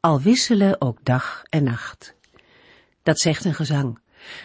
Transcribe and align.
al 0.00 0.20
wisselen 0.20 0.80
ook 0.80 1.04
dag 1.04 1.42
en 1.48 1.64
nacht. 1.64 2.14
Dat 3.02 3.18
zegt 3.18 3.44
een 3.44 3.54
gezang. 3.54 3.98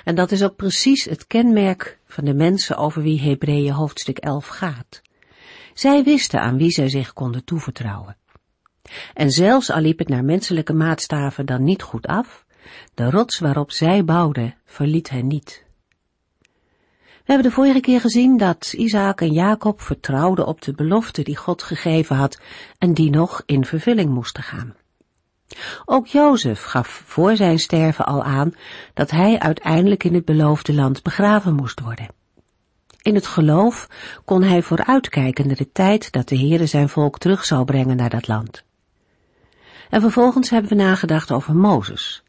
En 0.04 0.16
dat 0.16 0.32
is 0.32 0.44
ook 0.44 0.56
precies 0.56 1.04
het 1.04 1.28
kenmerk 1.28 2.00
van 2.06 2.26
de 2.26 2.34
mensen 2.34 2.78
over 2.78 3.02
wie 3.02 3.22
Hebreeën 3.22 3.74
hoofdstuk 3.74 4.18
11 4.18 4.48
gaat. 4.48 5.02
Zij 5.74 6.04
wisten 6.04 6.42
aan 6.42 6.58
wie 6.58 6.70
zij 6.72 6.90
zich 6.90 7.14
konden 7.14 7.44
toevertrouwen. 7.44 8.18
En 9.14 9.32
zelfs 9.32 9.72
al 9.72 9.82
liep 9.82 10.00
het 10.00 10.08
naar 10.08 10.24
menselijke 10.24 10.74
maatstaven 10.74 11.46
dan 11.46 11.64
niet 11.64 11.82
goed 11.82 12.08
af, 12.08 12.46
de 12.94 13.10
rots 13.10 13.40
waarop 13.40 13.72
zij 13.72 14.04
bouwden 14.04 14.56
verliet 14.66 15.10
hen 15.10 15.28
niet. 15.28 15.64
We 16.98 17.32
hebben 17.32 17.50
de 17.50 17.56
vorige 17.56 17.80
keer 17.80 18.02
gezien 18.02 18.38
dat 18.38 18.74
Isaac 18.74 19.22
en 19.22 19.34
Jacob 19.34 19.82
vertrouwden 19.82 20.48
op 20.48 20.62
de 20.62 20.74
belofte 20.74 21.24
die 21.24 21.38
God 21.38 21.64
gegeven 21.64 22.16
had 22.16 22.40
en 22.78 22.94
die 22.94 23.10
nog 23.10 23.44
in 23.46 23.66
vervulling 23.66 24.10
moesten 24.10 24.44
gaan. 24.44 24.76
Ook 25.86 26.08
Jozef 26.08 26.64
gaf 26.64 27.04
voor 27.06 27.36
zijn 27.36 27.60
sterven 27.60 28.06
al 28.06 28.24
aan 28.24 28.54
dat 28.94 29.12
hij 29.12 29.40
uiteindelijk 29.40 30.04
in 30.04 30.14
het 30.14 30.26
beloofde 30.26 30.74
land 30.74 31.04
begraven 31.04 31.54
moest 31.54 31.80
worden. 31.80 32.08
In 33.02 33.16
het 33.16 33.28
geloof 33.28 33.90
kon 34.26 34.44
hij 34.44 34.62
vooruitkijken 34.62 35.48
naar 35.48 35.56
de 35.56 35.72
tijd 35.72 36.12
dat 36.12 36.28
de 36.28 36.38
Heere 36.38 36.66
zijn 36.66 36.90
volk 36.90 37.18
terug 37.18 37.46
zou 37.46 37.66
brengen 37.66 37.96
naar 37.96 38.10
dat 38.10 38.28
land. 38.28 38.64
En 39.90 40.02
vervolgens 40.02 40.50
hebben 40.50 40.70
we 40.70 40.84
nagedacht 40.84 41.32
over 41.32 41.56
Mozes. 41.56 42.24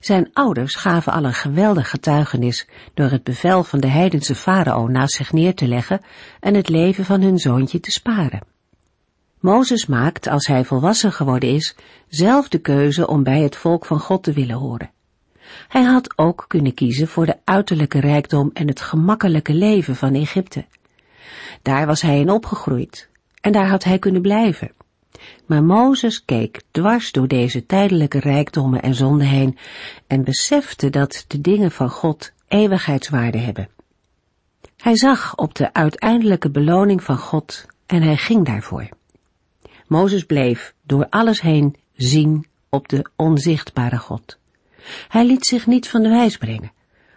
Zijn 0.00 0.30
ouders 0.32 0.74
gaven 0.74 1.12
al 1.12 1.24
een 1.24 1.34
geweldig 1.34 1.90
getuigenis 1.90 2.68
door 2.94 3.10
het 3.10 3.24
bevel 3.24 3.64
van 3.64 3.80
de 3.80 3.86
heidense 3.88 4.34
farao 4.34 4.86
naast 4.86 5.14
zich 5.14 5.32
neer 5.32 5.54
te 5.54 5.68
leggen 5.68 6.00
en 6.40 6.54
het 6.54 6.68
leven 6.68 7.04
van 7.04 7.20
hun 7.20 7.38
zoontje 7.38 7.80
te 7.80 7.90
sparen. 7.90 8.51
Mozes 9.42 9.86
maakt, 9.86 10.28
als 10.28 10.46
hij 10.46 10.64
volwassen 10.64 11.12
geworden 11.12 11.48
is, 11.48 11.76
zelf 12.08 12.48
de 12.48 12.58
keuze 12.58 13.06
om 13.06 13.22
bij 13.22 13.40
het 13.40 13.56
volk 13.56 13.84
van 13.84 14.00
God 14.00 14.22
te 14.22 14.32
willen 14.32 14.56
horen. 14.56 14.90
Hij 15.68 15.82
had 15.82 16.18
ook 16.18 16.44
kunnen 16.48 16.74
kiezen 16.74 17.08
voor 17.08 17.26
de 17.26 17.36
uiterlijke 17.44 18.00
rijkdom 18.00 18.50
en 18.54 18.68
het 18.68 18.80
gemakkelijke 18.80 19.54
leven 19.54 19.96
van 19.96 20.14
Egypte. 20.14 20.64
Daar 21.62 21.86
was 21.86 22.02
hij 22.02 22.20
in 22.20 22.30
opgegroeid 22.30 23.08
en 23.40 23.52
daar 23.52 23.68
had 23.68 23.84
hij 23.84 23.98
kunnen 23.98 24.22
blijven. 24.22 24.72
Maar 25.46 25.64
Mozes 25.64 26.24
keek 26.24 26.62
dwars 26.70 27.12
door 27.12 27.28
deze 27.28 27.66
tijdelijke 27.66 28.18
rijkdommen 28.18 28.82
en 28.82 28.94
zonden 28.94 29.26
heen 29.26 29.58
en 30.06 30.24
besefte 30.24 30.90
dat 30.90 31.24
de 31.28 31.40
dingen 31.40 31.70
van 31.70 31.90
God 31.90 32.32
eeuwigheidswaarde 32.48 33.38
hebben. 33.38 33.68
Hij 34.76 34.96
zag 34.96 35.36
op 35.36 35.54
de 35.54 35.72
uiteindelijke 35.72 36.50
beloning 36.50 37.02
van 37.02 37.18
God 37.18 37.66
en 37.86 38.02
hij 38.02 38.16
ging 38.16 38.46
daarvoor. 38.46 38.88
Mozes 39.92 40.24
bleef 40.24 40.74
door 40.82 41.06
alles 41.08 41.40
heen 41.40 41.76
zien 41.96 42.46
op 42.68 42.88
de 42.88 43.06
onzichtbare 43.16 43.98
God. 43.98 44.38
Hij 45.08 45.26
liet 45.26 45.46
zich 45.46 45.66
niet 45.66 45.88
van 45.88 46.02
de 46.02 46.08
wijs 46.08 46.36
brengen, 46.36 46.72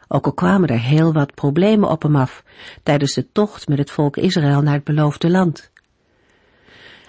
ook 0.07 0.25
al 0.25 0.33
kwamen 0.33 0.69
er 0.69 0.79
heel 0.79 1.13
wat 1.13 1.33
problemen 1.33 1.89
op 1.89 2.01
hem 2.01 2.15
af 2.15 2.43
tijdens 2.83 3.13
de 3.13 3.31
tocht 3.31 3.67
met 3.67 3.77
het 3.77 3.91
volk 3.91 4.17
Israël 4.17 4.61
naar 4.61 4.73
het 4.73 4.83
beloofde 4.83 5.29
land. 5.29 5.71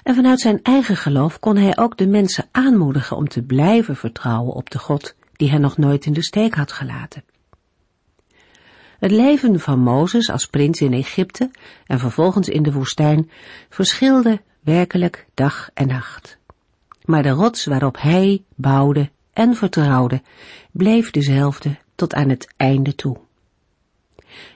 En 0.03 0.15
vanuit 0.15 0.41
zijn 0.41 0.62
eigen 0.62 0.97
geloof 0.97 1.38
kon 1.38 1.56
hij 1.56 1.78
ook 1.78 1.97
de 1.97 2.06
mensen 2.06 2.48
aanmoedigen 2.50 3.16
om 3.16 3.28
te 3.28 3.43
blijven 3.43 3.97
vertrouwen 3.97 4.54
op 4.54 4.71
de 4.71 4.78
God 4.78 5.15
die 5.33 5.50
hen 5.50 5.60
nog 5.60 5.77
nooit 5.77 6.06
in 6.06 6.12
de 6.12 6.25
steek 6.25 6.54
had 6.54 6.72
gelaten. 6.72 7.25
Het 8.98 9.10
leven 9.10 9.60
van 9.60 9.78
Mozes 9.78 10.31
als 10.31 10.47
prins 10.47 10.81
in 10.81 10.93
Egypte 10.93 11.50
en 11.87 11.98
vervolgens 11.98 12.48
in 12.48 12.62
de 12.62 12.72
woestijn 12.72 13.31
verschilde 13.69 14.41
werkelijk 14.66 15.27
dag 15.34 15.71
en 15.75 15.87
nacht. 15.87 16.38
Maar 17.04 17.22
de 17.22 17.28
rots 17.28 17.65
waarop 17.65 17.97
hij 18.00 18.43
bouwde 18.54 19.10
en 19.32 19.54
vertrouwde, 19.54 20.22
bleef 20.72 21.10
dezelfde 21.10 21.77
tot 21.94 22.15
aan 22.15 22.28
het 22.28 22.54
einde 22.56 22.94
toe. 22.94 23.16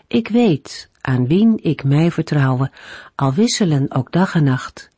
Ik 0.07 0.29
weet 0.29 0.91
aan 1.01 1.27
wien 1.27 1.59
ik 1.63 1.85
mij 1.85 2.11
vertrouwen, 2.11 2.71
al 3.15 3.33
wisselen 3.33 3.95
ook 3.95 4.13
dag 4.13 4.35
en 4.35 4.45
nacht. 4.45 4.89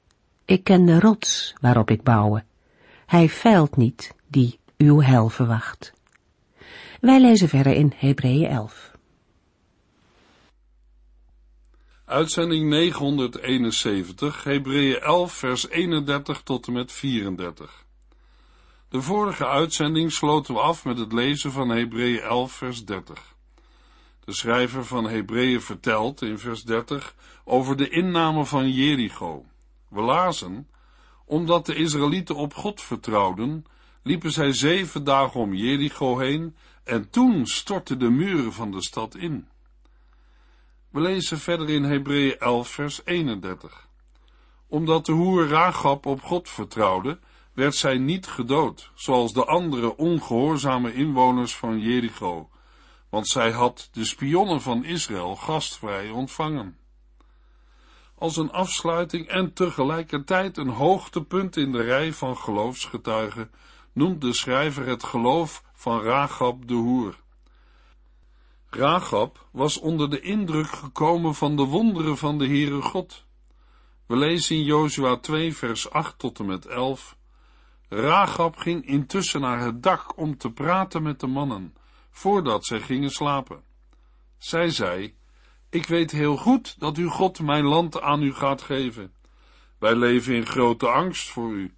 Ik 0.45 0.65
ken 0.65 0.85
de 0.85 1.01
rots 1.01 1.55
waarop 1.61 1.91
ik 1.91 2.03
bouwen. 2.03 2.45
Hij 3.07 3.29
feilt 3.29 3.77
niet 3.77 4.15
die 4.29 4.59
uw 4.77 5.01
hel 5.01 5.29
verwacht. 5.29 5.93
Wij 7.01 7.21
lezen 7.21 7.49
verder 7.49 7.73
in 7.73 7.93
Hebreeën 7.97 8.51
11. 8.51 8.92
Uitzending 12.13 12.69
971, 12.69 14.45
Hebreeën 14.45 15.01
11, 15.01 15.33
vers 15.33 15.69
31 15.69 16.43
tot 16.43 16.67
en 16.67 16.73
met 16.73 16.93
34. 16.93 17.85
De 18.89 19.03
vorige 19.03 19.47
uitzending 19.47 20.13
sloten 20.13 20.55
we 20.55 20.61
af 20.61 20.85
met 20.85 20.99
het 20.99 21.13
lezen 21.13 21.53
van 21.53 21.69
Hebreeën 21.69 22.21
11, 22.21 22.53
vers 22.53 22.85
30. 22.85 23.35
De 24.25 24.33
schrijver 24.33 24.85
van 24.85 25.09
Hebreeën 25.09 25.61
vertelt 25.61 26.23
in 26.23 26.39
vers 26.39 26.63
30 26.63 27.15
over 27.45 27.77
de 27.77 27.89
inname 27.89 28.45
van 28.45 28.71
Jericho. 28.71 29.45
We 29.89 30.01
lazen, 30.01 30.69
omdat 31.25 31.67
de 31.67 31.75
Israëlieten 31.75 32.37
op 32.37 32.55
God 32.55 32.83
vertrouwden, 32.83 33.65
liepen 34.03 34.33
zij 34.33 34.53
zeven 34.53 35.05
dagen 35.05 35.41
om 35.41 35.55
Jericho 35.55 36.19
heen 36.19 36.57
en 36.85 37.11
toen 37.11 37.47
stortten 37.47 37.99
de 37.99 38.11
muren 38.11 38.53
van 38.53 38.71
de 38.71 38.83
stad 38.83 39.15
in. 39.15 39.47
We 40.93 41.01
lezen 41.01 41.39
verder 41.39 41.69
in 41.69 41.85
Hebreeën 41.85 42.39
11, 42.39 42.69
vers 42.69 43.01
31. 43.05 43.89
Omdat 44.69 45.07
de 45.07 45.13
hoer 45.13 45.49
Ragab 45.49 46.07
op 46.07 46.23
God 46.23 46.49
vertrouwde, 46.49 47.19
werd 47.53 47.75
zij 47.75 47.99
niet 47.99 48.27
gedood, 48.27 48.91
zoals 48.95 49.33
de 49.33 49.45
andere 49.45 49.97
ongehoorzame 49.97 50.95
inwoners 50.95 51.57
van 51.57 51.79
Jericho, 51.79 52.49
want 53.09 53.29
zij 53.29 53.51
had 53.51 53.89
de 53.93 54.05
spionnen 54.05 54.61
van 54.61 54.85
Israël 54.85 55.37
gastvrij 55.37 56.11
ontvangen. 56.11 56.77
Als 58.15 58.37
een 58.37 58.51
afsluiting 58.51 59.29
en 59.29 59.53
tegelijkertijd 59.53 60.57
een 60.57 60.69
hoogtepunt 60.69 61.57
in 61.57 61.73
de 61.73 61.83
rij 61.83 62.13
van 62.13 62.37
geloofsgetuigen 62.37 63.51
noemt 63.93 64.21
de 64.21 64.33
schrijver 64.33 64.87
het 64.87 65.05
geloof 65.05 65.65
van 65.75 66.03
Ragab 66.03 66.69
de 66.69 66.75
hoer. 66.75 67.22
Ragab 68.75 69.49
was 69.51 69.79
onder 69.79 70.11
de 70.11 70.21
indruk 70.21 70.67
gekomen 70.67 71.35
van 71.35 71.57
de 71.57 71.65
wonderen 71.65 72.17
van 72.17 72.39
de 72.39 72.47
Heere 72.47 72.83
God. 72.83 73.25
We 74.07 74.17
lezen 74.17 74.57
in 74.57 74.63
Jozua 74.63 75.17
2 75.17 75.57
vers 75.57 75.91
8 75.91 76.19
tot 76.19 76.39
en 76.39 76.47
met 76.47 76.67
11. 76.67 77.17
Ragab 77.89 78.57
ging 78.57 78.87
intussen 78.87 79.41
naar 79.41 79.61
het 79.61 79.83
dak 79.83 80.19
om 80.19 80.37
te 80.37 80.51
praten 80.51 81.03
met 81.03 81.21
de 81.21 81.27
mannen, 81.27 81.75
voordat 82.11 82.65
zij 82.65 82.81
gingen 82.81 83.11
slapen. 83.11 83.63
Zij 84.39 84.71
zei, 84.71 85.15
ik 85.71 85.87
weet 85.87 86.11
heel 86.11 86.37
goed 86.37 86.81
dat 86.81 86.97
uw 86.97 87.09
God 87.09 87.41
mijn 87.41 87.65
land 87.65 88.01
aan 88.01 88.23
u 88.23 88.35
gaat 88.35 88.63
geven. 88.63 89.13
Wij 89.79 89.95
leven 89.95 90.35
in 90.35 90.47
grote 90.47 90.89
angst 90.89 91.29
voor 91.29 91.53
u. 91.53 91.75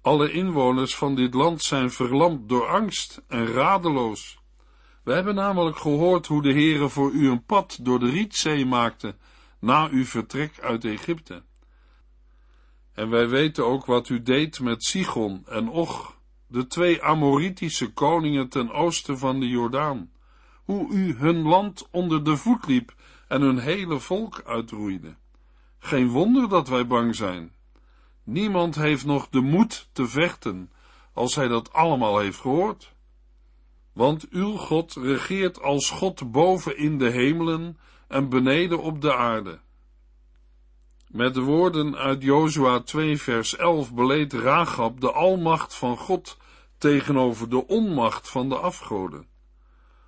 Alle 0.00 0.32
inwoners 0.32 0.96
van 0.96 1.14
dit 1.14 1.34
land 1.34 1.62
zijn 1.62 1.90
verlamd 1.90 2.48
door 2.48 2.66
angst 2.66 3.22
en 3.28 3.46
radeloos. 3.46 4.39
We 5.02 5.12
hebben 5.12 5.34
namelijk 5.34 5.76
gehoord 5.76 6.26
hoe 6.26 6.42
de 6.42 6.52
Heere 6.52 6.88
voor 6.88 7.10
u 7.10 7.30
een 7.30 7.44
pad 7.44 7.78
door 7.82 7.98
de 7.98 8.10
Rietzee 8.10 8.66
maakte 8.66 9.16
na 9.60 9.88
uw 9.88 10.04
vertrek 10.04 10.60
uit 10.60 10.84
Egypte. 10.84 11.42
En 12.92 13.10
wij 13.10 13.28
weten 13.28 13.66
ook 13.66 13.84
wat 13.84 14.08
u 14.08 14.22
deed 14.22 14.60
met 14.60 14.84
Sigon 14.84 15.46
en 15.46 15.68
Och, 15.68 16.16
de 16.46 16.66
twee 16.66 17.02
Amoritische 17.02 17.92
koningen 17.92 18.48
ten 18.48 18.70
oosten 18.70 19.18
van 19.18 19.40
de 19.40 19.48
Jordaan, 19.48 20.10
hoe 20.64 20.92
u 20.92 21.14
hun 21.14 21.42
land 21.42 21.88
onder 21.90 22.24
de 22.24 22.36
voet 22.36 22.66
liep 22.66 22.94
en 23.28 23.40
hun 23.40 23.58
hele 23.58 23.98
volk 23.98 24.42
uitroeide. 24.44 25.16
Geen 25.78 26.08
wonder 26.08 26.48
dat 26.48 26.68
wij 26.68 26.86
bang 26.86 27.14
zijn. 27.14 27.52
Niemand 28.24 28.74
heeft 28.74 29.04
nog 29.04 29.28
de 29.28 29.40
moed 29.40 29.88
te 29.92 30.06
vechten, 30.06 30.70
als 31.12 31.34
hij 31.34 31.48
dat 31.48 31.72
allemaal 31.72 32.18
heeft 32.18 32.38
gehoord 32.38 32.94
want 33.92 34.28
uw 34.28 34.56
God 34.56 34.94
regeert 34.94 35.62
als 35.62 35.90
God 35.90 36.30
boven 36.30 36.76
in 36.76 36.98
de 36.98 37.10
hemelen 37.10 37.78
en 38.08 38.28
beneden 38.28 38.82
op 38.82 39.00
de 39.00 39.14
aarde. 39.14 39.60
Met 41.08 41.34
de 41.34 41.40
woorden 41.40 41.96
uit 41.96 42.22
Jozua 42.22 42.80
2 42.80 43.18
vers 43.18 43.56
11 43.56 43.94
beleed 43.94 44.32
Ragab 44.32 45.00
de 45.00 45.12
almacht 45.12 45.74
van 45.74 45.96
God 45.96 46.36
tegenover 46.78 47.48
de 47.48 47.66
onmacht 47.66 48.30
van 48.30 48.48
de 48.48 48.56
afgoden. 48.56 49.26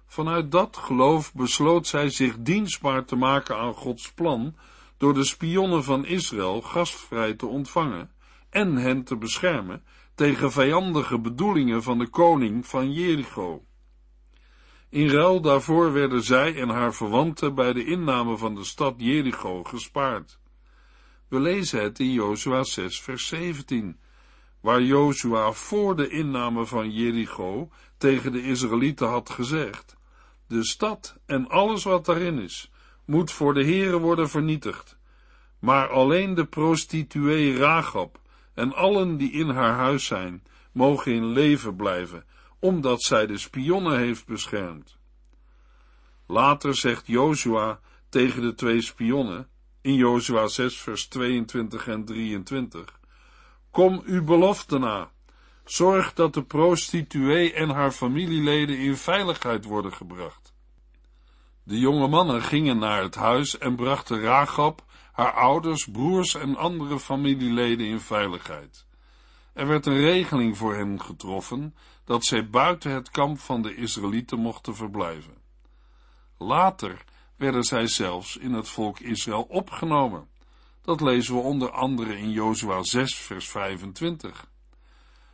Vanuit 0.07 0.51
dat 0.51 0.77
geloof 0.77 1.35
besloot 1.35 1.87
zij 1.87 2.11
zich 2.11 2.37
dienstbaar 2.39 3.05
te 3.05 3.17
maken 3.17 3.57
aan 3.57 3.75
Gods 3.75 4.13
plan 4.13 4.57
door 4.97 5.15
de 5.15 5.25
spionnen 5.25 5.85
van 5.85 6.07
Israël 6.07 6.61
gastvrij 6.61 7.35
te 7.35 7.47
ontvangen 7.47 8.11
en 8.51 8.77
hen 8.77 9.05
te 9.05 9.17
beschermen 9.17 9.85
tegen 10.15 10.53
vijandige 10.53 11.19
bedoelingen 11.19 11.83
van 11.83 11.99
de 11.99 12.09
koning 12.09 12.67
van 12.67 12.93
Jericho. 12.93 13.65
In 14.93 15.09
ruil 15.09 15.41
daarvoor 15.41 15.93
werden 15.93 16.23
zij 16.23 16.57
en 16.57 16.69
haar 16.69 16.95
verwanten 16.95 17.55
bij 17.55 17.73
de 17.73 17.85
inname 17.85 18.37
van 18.37 18.55
de 18.55 18.65
stad 18.65 18.95
Jericho 18.97 19.65
gespaard. 19.65 20.39
We 21.29 21.41
lezen 21.41 21.83
het 21.83 21.99
in 21.99 22.13
Jozua 22.13 22.63
6 22.63 23.01
vers 23.01 23.27
17, 23.27 23.99
waar 24.61 24.83
Jozua 24.83 25.53
voor 25.53 25.97
de 25.97 26.09
inname 26.09 26.67
van 26.67 26.91
Jericho 26.91 27.69
tegen 27.97 28.33
de 28.33 28.43
Israëlieten 28.43 29.09
had 29.09 29.31
gezegd, 29.31 29.97
de 30.47 30.65
stad 30.65 31.17
en 31.27 31.49
alles 31.49 31.85
wat 31.85 32.05
daarin 32.05 32.39
is, 32.39 32.71
moet 33.05 33.33
voor 33.33 33.55
de 33.55 33.65
Heere 33.65 33.99
worden 33.99 34.29
vernietigd, 34.29 34.99
maar 35.59 35.89
alleen 35.89 36.35
de 36.35 36.47
prostituee 36.47 37.57
Ragab 37.57 38.21
en 38.55 38.75
allen 38.75 39.17
die 39.17 39.33
in 39.33 39.49
haar 39.49 39.75
huis 39.75 40.07
zijn, 40.07 40.43
mogen 40.73 41.13
in 41.13 41.27
leven 41.27 41.77
blijven, 41.77 42.25
omdat 42.63 43.03
zij 43.03 43.27
de 43.27 43.39
spionnen 43.39 43.99
heeft 43.99 44.27
beschermd. 44.27 44.97
Later 46.27 46.75
zegt 46.75 47.07
Jozua 47.07 47.81
tegen 48.09 48.43
de 48.43 48.55
twee 48.55 48.81
spionnen, 48.81 49.49
in 49.81 49.95
Jozua 49.95 50.49
6 50.49 50.81
vers 50.81 51.07
22 51.07 51.89
en 51.89 52.05
23, 52.05 53.01
Kom 53.71 54.03
uw 54.05 54.25
belofte 54.25 54.79
na, 54.79 55.11
zorg 55.65 56.13
dat 56.13 56.35
de 56.35 56.43
prostituee 56.43 57.53
en 57.53 57.69
haar 57.69 57.91
familieleden 57.91 58.79
in 58.79 58.97
veiligheid 58.97 59.65
worden 59.65 59.93
gebracht. 59.93 60.55
De 61.63 61.79
jonge 61.79 62.09
mannen 62.09 62.43
gingen 62.43 62.79
naar 62.79 63.03
het 63.03 63.15
huis 63.15 63.59
en 63.59 63.77
brachten 63.77 64.21
Ragab, 64.21 64.85
haar 65.13 65.33
ouders, 65.33 65.87
broers 65.93 66.35
en 66.35 66.57
andere 66.57 67.01
familieleden 67.01 67.87
in 67.87 68.01
veiligheid. 68.01 68.87
Er 69.53 69.67
werd 69.67 69.87
een 69.87 70.01
regeling 70.01 70.57
voor 70.57 70.75
hen 70.75 71.01
getroffen 71.01 71.75
dat 72.05 72.25
zij 72.25 72.49
buiten 72.49 72.91
het 72.91 73.11
kamp 73.11 73.39
van 73.39 73.63
de 73.63 73.75
Israëlieten 73.75 74.39
mochten 74.39 74.77
verblijven. 74.77 75.35
Later 76.39 77.05
werden 77.37 77.63
zij 77.63 77.87
zelfs 77.87 78.37
in 78.37 78.53
het 78.53 78.69
volk 78.69 79.01
Israël 79.01 79.43
opgenomen. 79.43 80.29
Dat 80.83 81.01
lezen 81.01 81.35
we 81.35 81.41
onder 81.41 81.71
andere 81.71 82.19
in 82.19 82.31
Jozua 82.31 82.83
6 82.83 83.15
vers 83.15 83.49
25. 83.49 84.47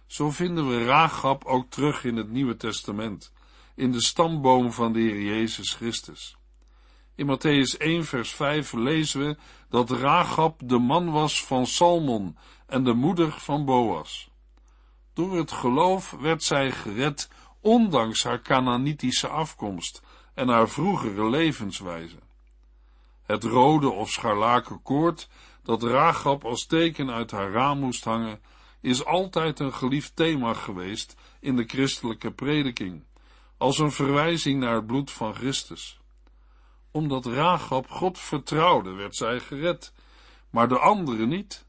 Zo 0.07 0.31
vinden 0.31 0.69
we 0.69 0.85
Raagap 0.85 1.45
ook 1.45 1.71
terug 1.71 2.05
in 2.05 2.17
het 2.17 2.31
Nieuwe 2.31 2.57
Testament, 2.57 3.33
in 3.75 3.93
de 3.93 4.03
stamboom 4.03 4.73
van 4.73 4.93
de 4.93 5.01
Heer 5.01 5.23
Jezus 5.23 5.75
Christus. 5.75 6.37
In 7.15 7.27
Matthäus 7.27 7.77
1 7.79 8.05
vers 8.05 8.31
5 8.31 8.73
lezen 8.73 9.21
we 9.21 9.37
dat 9.69 9.91
Raagap 9.91 10.61
de 10.65 10.79
man 10.79 11.11
was 11.11 11.45
van 11.45 11.67
Salmon 11.67 12.37
en 12.69 12.85
de 12.85 12.93
moeder 12.93 13.31
van 13.31 13.65
Boas. 13.65 14.31
Door 15.13 15.37
het 15.37 15.53
geloof 15.53 16.11
werd 16.11 16.43
zij 16.43 16.71
gered, 16.71 17.31
ondanks 17.61 18.25
haar 18.25 18.43
Canaanitische 18.43 19.29
afkomst 19.29 20.03
en 20.35 20.49
haar 20.49 20.69
vroegere 20.69 21.31
levenswijze. 21.31 22.19
Het 23.23 23.45
rode 23.45 23.91
of 23.91 24.11
scharlaken 24.11 24.83
koord, 24.83 25.29
dat 25.63 25.83
Ragab 25.83 26.45
als 26.45 26.67
teken 26.67 27.11
uit 27.11 27.31
haar 27.31 27.51
raam 27.51 27.79
moest 27.79 28.05
hangen, 28.05 28.41
is 28.81 29.05
altijd 29.05 29.59
een 29.59 29.73
geliefd 29.73 30.17
thema 30.17 30.55
geweest 30.55 31.15
in 31.41 31.57
de 31.57 31.65
christelijke 31.65 32.33
prediking, 32.33 33.05
als 33.57 33.79
een 33.79 33.93
verwijzing 33.93 34.61
naar 34.61 34.75
het 34.75 34.87
bloed 34.87 35.11
van 35.11 35.35
Christus. 35.35 36.01
Omdat 36.91 37.27
Ragab 37.27 37.91
God 37.91 38.19
vertrouwde, 38.19 38.93
werd 38.93 39.17
zij 39.17 39.41
gered, 39.41 39.93
maar 40.51 40.69
de 40.69 40.79
anderen 40.79 41.29
niet. 41.29 41.67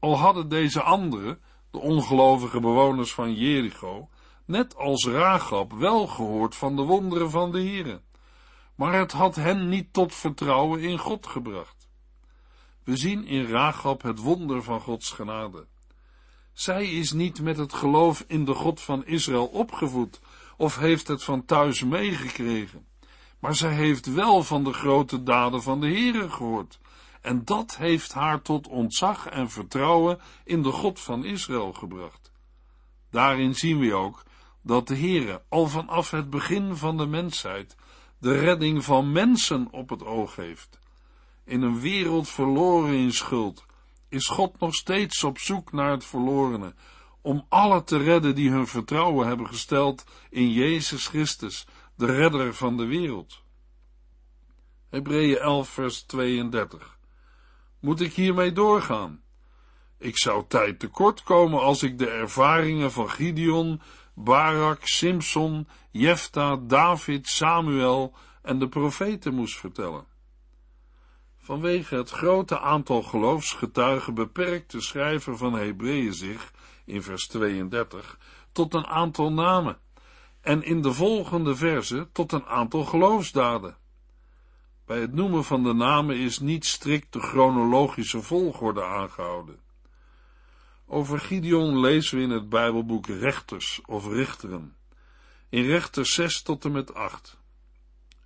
Al 0.00 0.18
hadden 0.18 0.48
deze 0.48 0.82
anderen, 0.82 1.40
de 1.70 1.78
ongelovige 1.78 2.60
bewoners 2.60 3.14
van 3.14 3.34
Jericho, 3.34 4.08
net 4.44 4.76
als 4.76 5.06
Ragab 5.06 5.72
wel 5.72 6.06
gehoord 6.06 6.56
van 6.56 6.76
de 6.76 6.82
wonderen 6.82 7.30
van 7.30 7.52
de 7.52 7.62
Here, 7.62 8.00
maar 8.74 8.92
het 8.92 9.12
had 9.12 9.34
hen 9.34 9.68
niet 9.68 9.92
tot 9.92 10.14
vertrouwen 10.14 10.80
in 10.80 10.98
God 10.98 11.26
gebracht. 11.26 11.88
We 12.84 12.96
zien 12.96 13.26
in 13.26 13.46
Ragab 13.46 14.02
het 14.02 14.18
wonder 14.18 14.62
van 14.62 14.80
Gods 14.80 15.10
genade. 15.10 15.66
Zij 16.52 16.90
is 16.90 17.12
niet 17.12 17.40
met 17.42 17.56
het 17.56 17.72
geloof 17.72 18.24
in 18.26 18.44
de 18.44 18.54
God 18.54 18.80
van 18.80 19.06
Israël 19.06 19.46
opgevoed 19.46 20.20
of 20.56 20.76
heeft 20.76 21.08
het 21.08 21.24
van 21.24 21.44
thuis 21.44 21.84
meegekregen, 21.84 22.86
maar 23.38 23.54
zij 23.54 23.74
heeft 23.74 24.14
wel 24.14 24.42
van 24.42 24.64
de 24.64 24.72
grote 24.72 25.22
daden 25.22 25.62
van 25.62 25.80
de 25.80 25.86
Heere 25.86 26.30
gehoord 26.30 26.78
en 27.20 27.44
dat 27.44 27.76
heeft 27.76 28.12
haar 28.12 28.42
tot 28.42 28.68
ontzag 28.68 29.26
en 29.26 29.50
vertrouwen 29.50 30.18
in 30.44 30.62
de 30.62 30.72
God 30.72 31.00
van 31.00 31.24
Israël 31.24 31.72
gebracht. 31.72 32.32
Daarin 33.10 33.54
zien 33.54 33.78
we 33.78 33.94
ook 33.94 34.22
dat 34.62 34.88
de 34.88 34.96
Heere 34.96 35.42
al 35.48 35.66
vanaf 35.66 36.10
het 36.10 36.30
begin 36.30 36.76
van 36.76 36.96
de 36.96 37.06
mensheid 37.06 37.76
de 38.18 38.38
redding 38.38 38.84
van 38.84 39.12
mensen 39.12 39.68
op 39.70 39.88
het 39.88 40.04
oog 40.04 40.36
heeft. 40.36 40.78
In 41.44 41.62
een 41.62 41.80
wereld 41.80 42.28
verloren 42.28 42.94
in 42.94 43.12
schuld 43.12 43.66
is 44.08 44.26
God 44.26 44.60
nog 44.60 44.74
steeds 44.74 45.24
op 45.24 45.38
zoek 45.38 45.72
naar 45.72 45.90
het 45.90 46.04
verlorene, 46.04 46.74
om 47.20 47.46
alle 47.48 47.84
te 47.84 47.96
redden 47.96 48.34
die 48.34 48.50
hun 48.50 48.66
vertrouwen 48.66 49.26
hebben 49.26 49.46
gesteld 49.46 50.04
in 50.30 50.50
Jezus 50.50 51.06
Christus, 51.06 51.66
de 51.94 52.06
redder 52.06 52.54
van 52.54 52.76
de 52.76 52.84
wereld. 52.86 53.42
Hebreeën 54.88 55.38
11 55.38 55.68
vers 55.68 56.02
32 56.02 56.97
moet 57.80 58.00
ik 58.00 58.12
hiermee 58.12 58.52
doorgaan? 58.52 59.22
Ik 59.98 60.18
zou 60.18 60.44
tijd 60.48 60.78
tekort 60.78 61.22
komen 61.22 61.60
als 61.60 61.82
ik 61.82 61.98
de 61.98 62.10
ervaringen 62.10 62.92
van 62.92 63.10
Gideon, 63.10 63.80
Barak, 64.14 64.78
Simson, 64.82 65.68
Jefta, 65.90 66.56
David, 66.56 67.28
Samuel 67.28 68.14
en 68.42 68.58
de 68.58 68.68
profeten 68.68 69.34
moest 69.34 69.56
vertellen. 69.56 70.06
Vanwege 71.36 71.94
het 71.94 72.10
grote 72.10 72.60
aantal 72.60 73.02
geloofsgetuigen 73.02 74.14
beperkt 74.14 74.70
de 74.70 74.80
schrijver 74.80 75.36
van 75.36 75.54
Hebreeën 75.54 76.14
zich, 76.14 76.52
in 76.84 77.02
vers 77.02 77.26
32, 77.26 78.18
tot 78.52 78.74
een 78.74 78.86
aantal 78.86 79.32
namen, 79.32 79.78
en 80.40 80.62
in 80.62 80.82
de 80.82 80.92
volgende 80.92 81.56
verse 81.56 82.08
tot 82.12 82.32
een 82.32 82.46
aantal 82.46 82.84
geloofsdaden. 82.84 83.76
Bij 84.88 85.00
het 85.00 85.14
noemen 85.14 85.44
van 85.44 85.62
de 85.62 85.72
namen 85.72 86.16
is 86.16 86.38
niet 86.38 86.64
strikt 86.66 87.12
de 87.12 87.20
chronologische 87.20 88.22
volgorde 88.22 88.84
aangehouden. 88.84 89.58
Over 90.86 91.18
Gideon 91.18 91.80
lezen 91.80 92.18
we 92.18 92.24
in 92.24 92.30
het 92.30 92.48
Bijbelboek 92.48 93.06
Rechters 93.06 93.80
of 93.86 94.06
Richteren. 94.06 94.76
In 95.48 95.64
Rechters 95.64 96.14
6 96.14 96.42
tot 96.42 96.64
en 96.64 96.72
met 96.72 96.94
8. 96.94 97.38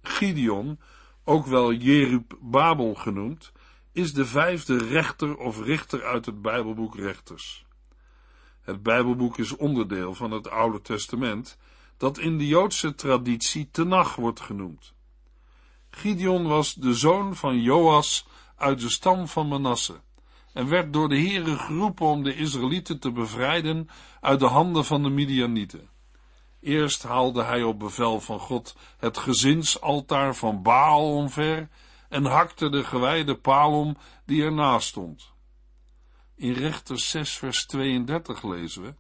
Gideon, 0.03 0.81
ook 1.25 1.47
wel 1.47 1.73
Jerub 1.73 2.37
Babel 2.41 2.95
genoemd, 2.95 3.53
is 3.93 4.13
de 4.13 4.27
vijfde 4.27 4.77
rechter 4.77 5.37
of 5.37 5.63
richter 5.63 6.05
uit 6.05 6.27
het 6.27 6.43
Bijbelboek 6.43 6.97
Rechters. 6.97 7.65
Het 8.61 8.83
Bijbelboek 8.83 9.39
is 9.39 9.57
onderdeel 9.57 10.15
van 10.15 10.31
het 10.31 10.49
Oude 10.49 10.81
Testament, 10.81 11.59
dat 11.97 12.19
in 12.19 12.39
de 12.39 12.47
Joodse 12.47 12.95
traditie 12.95 13.69
Tenach 13.71 14.17
wordt 14.17 14.41
genoemd. 14.41 14.95
Gideon 15.97 16.47
was 16.47 16.75
de 16.75 16.95
zoon 16.95 17.37
van 17.37 17.61
Joas 17.61 18.27
uit 18.57 18.81
de 18.81 18.91
stam 18.91 19.29
van 19.29 19.49
Manasse 19.49 20.01
en 20.53 20.69
werd 20.69 20.93
door 20.93 21.09
de 21.09 21.17
Heere 21.17 21.57
geroepen 21.57 22.07
om 22.07 22.23
de 22.23 22.37
Israëlieten 22.37 22.99
te 22.99 23.13
bevrijden 23.13 23.89
uit 24.21 24.41
de 24.41 24.47
handen 24.47 24.85
van 24.85 25.03
de 25.03 25.09
Midianieten. 25.09 25.89
Eerst 26.61 27.03
haalde 27.03 27.43
hij 27.43 27.63
op 27.63 27.79
bevel 27.79 28.21
van 28.21 28.39
God 28.39 28.77
het 28.99 29.19
gezinsaltaar 29.19 30.35
van 30.35 30.63
Baal 30.63 31.15
omver 31.15 31.69
en 32.09 32.25
hakte 32.25 32.71
de 32.71 32.85
gewijde 32.85 33.37
paal 33.37 33.79
om 33.81 33.97
die 34.27 34.43
ernaast 34.43 34.89
stond. 34.89 35.33
In 36.37 36.53
Rechters 36.53 37.11
6 37.11 37.37
vers 37.37 37.67
32 37.67 38.43
lezen 38.43 38.83
we, 38.83 38.95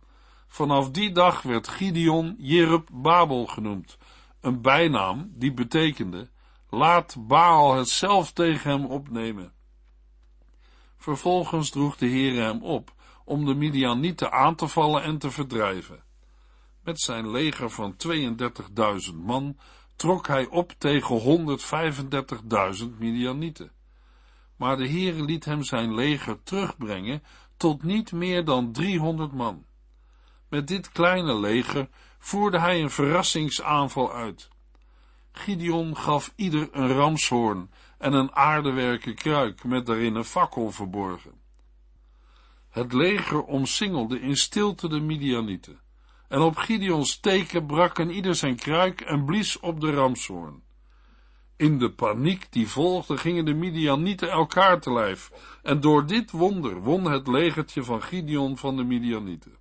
vanaf 0.46 0.90
die 0.90 1.12
dag 1.12 1.42
werd 1.42 1.68
Gideon 1.68 2.34
Jerub 2.38 2.88
Babel 2.92 3.46
genoemd, 3.46 3.98
een 4.40 4.60
bijnaam 4.62 5.32
die 5.34 5.52
betekende 5.52 6.30
Laat 6.74 7.16
Baal 7.18 7.74
het 7.74 7.88
zelf 7.88 8.32
tegen 8.32 8.70
hem 8.70 8.84
opnemen. 8.84 9.52
Vervolgens 10.96 11.70
droeg 11.70 11.96
de 11.96 12.06
Heer 12.06 12.42
hem 12.42 12.62
op 12.62 12.94
om 13.24 13.44
de 13.44 13.54
Midianieten 13.54 14.32
aan 14.32 14.54
te 14.54 14.68
vallen 14.68 15.02
en 15.02 15.18
te 15.18 15.30
verdrijven. 15.30 16.04
Met 16.84 17.00
zijn 17.00 17.30
leger 17.30 17.70
van 17.70 17.96
32.000 19.12 19.14
man 19.14 19.56
trok 19.96 20.26
hij 20.26 20.46
op 20.46 20.72
tegen 20.78 21.20
135.000 22.82 22.98
Midianieten. 22.98 23.72
maar 24.56 24.76
de 24.76 24.88
Heere 24.88 25.22
liet 25.22 25.44
hem 25.44 25.62
zijn 25.62 25.94
leger 25.94 26.42
terugbrengen 26.42 27.22
tot 27.56 27.82
niet 27.82 28.12
meer 28.12 28.44
dan 28.44 28.72
driehonderd 28.72 29.32
man. 29.32 29.64
Met 30.48 30.68
dit 30.68 30.92
kleine 30.92 31.34
leger 31.34 31.88
voerde 32.18 32.58
hij 32.58 32.82
een 32.82 32.90
verrassingsaanval 32.90 34.12
uit. 34.12 34.50
Gideon 35.32 35.96
gaf 35.96 36.32
ieder 36.36 36.68
een 36.72 36.92
ramshoorn 36.92 37.70
en 37.98 38.12
een 38.12 38.34
aardewerken 38.34 39.14
kruik 39.14 39.64
met 39.64 39.86
daarin 39.86 40.14
een 40.14 40.24
fakkel 40.24 40.70
verborgen. 40.70 41.40
Het 42.70 42.92
leger 42.92 43.42
omsingelde 43.42 44.20
in 44.20 44.36
stilte 44.36 44.88
de 44.88 45.00
Midianieten, 45.00 45.80
en 46.28 46.40
op 46.40 46.56
Gideons 46.56 47.20
teken 47.20 47.66
brak 47.66 47.98
een 47.98 48.10
ieder 48.10 48.34
zijn 48.34 48.56
kruik 48.56 49.00
en 49.00 49.24
blies 49.24 49.60
op 49.60 49.80
de 49.80 49.90
ramshoorn. 49.90 50.62
In 51.56 51.78
de 51.78 51.90
paniek 51.90 52.52
die 52.52 52.68
volgde 52.68 53.16
gingen 53.16 53.44
de 53.44 53.54
Midianieten 53.54 54.30
elkaar 54.30 54.80
te 54.80 54.92
lijf, 54.92 55.30
en 55.62 55.80
door 55.80 56.06
dit 56.06 56.30
wonder 56.30 56.80
won 56.80 57.04
het 57.04 57.26
legertje 57.26 57.84
van 57.84 58.02
Gideon 58.02 58.56
van 58.56 58.76
de 58.76 58.84
Midianieten. 58.84 59.56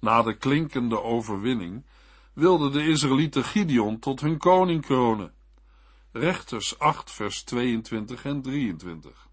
Na 0.00 0.22
de 0.22 0.36
klinkende 0.36 1.02
overwinning 1.02 1.84
wilden 2.40 2.72
de 2.72 2.86
Israëlieten 2.86 3.44
Gideon 3.44 3.98
tot 3.98 4.20
hun 4.20 4.38
koning 4.38 4.82
kronen. 4.82 5.32
Rechters 6.12 6.78
8 6.78 7.10
vers 7.10 7.42
22 7.42 8.24
en 8.24 8.42
23. 8.42 9.28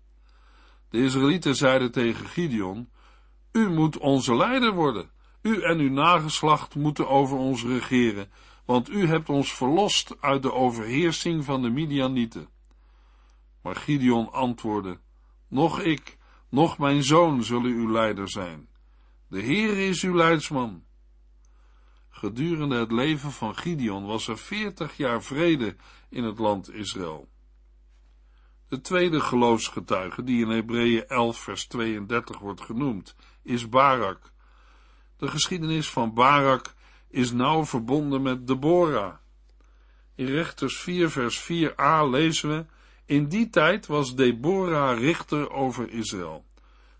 De 0.89 1.03
Israëlieten 1.03 1.55
zeiden 1.55 1.91
tegen 1.91 2.25
Gideon, 2.25 2.89
U 3.51 3.69
moet 3.69 3.97
onze 3.97 4.35
leider 4.35 4.73
worden. 4.73 5.09
U 5.41 5.61
en 5.61 5.79
uw 5.79 5.89
nageslacht 5.89 6.75
moeten 6.75 7.07
over 7.07 7.37
ons 7.37 7.63
regeren, 7.63 8.31
want 8.65 8.89
u 8.89 9.07
hebt 9.07 9.29
ons 9.29 9.53
verlost 9.53 10.15
uit 10.19 10.41
de 10.41 10.53
overheersing 10.53 11.45
van 11.45 11.61
de 11.61 11.69
Midianieten. 11.69 12.49
Maar 13.61 13.75
Gideon 13.75 14.31
antwoordde, 14.31 14.99
Nog 15.47 15.79
ik, 15.79 16.17
nog 16.49 16.77
mijn 16.77 17.03
zoon 17.03 17.43
zullen 17.43 17.71
uw 17.71 17.91
leider 17.91 18.29
zijn. 18.29 18.67
De 19.29 19.41
Heer 19.41 19.77
is 19.77 20.03
uw 20.03 20.15
leidsman. 20.15 20.83
Gedurende 22.17 22.75
het 22.75 22.91
leven 22.91 23.31
van 23.31 23.55
Gideon 23.55 24.05
was 24.05 24.27
er 24.27 24.37
veertig 24.37 24.97
jaar 24.97 25.23
vrede 25.23 25.75
in 26.09 26.23
het 26.23 26.39
land 26.39 26.73
Israël. 26.73 27.27
De 28.67 28.81
tweede 28.81 29.19
geloofsgetuige, 29.19 30.23
die 30.23 30.45
in 30.45 30.49
Hebreeën 30.49 31.07
11 31.07 31.37
vers 31.37 31.67
32 31.67 32.39
wordt 32.39 32.61
genoemd, 32.61 33.15
is 33.43 33.69
Barak. 33.69 34.31
De 35.17 35.27
geschiedenis 35.27 35.89
van 35.89 36.13
Barak 36.13 36.73
is 37.09 37.31
nauw 37.31 37.65
verbonden 37.65 38.21
met 38.21 38.47
Deborah. 38.47 39.13
In 40.15 40.25
Rechters 40.25 40.77
4 40.77 41.09
vers 41.09 41.43
4a 41.51 42.09
lezen 42.09 42.49
we, 42.49 42.65
in 43.05 43.27
die 43.27 43.49
tijd 43.49 43.85
was 43.85 44.15
Deborah 44.15 44.99
richter 44.99 45.51
over 45.51 45.89
Israël. 45.89 46.45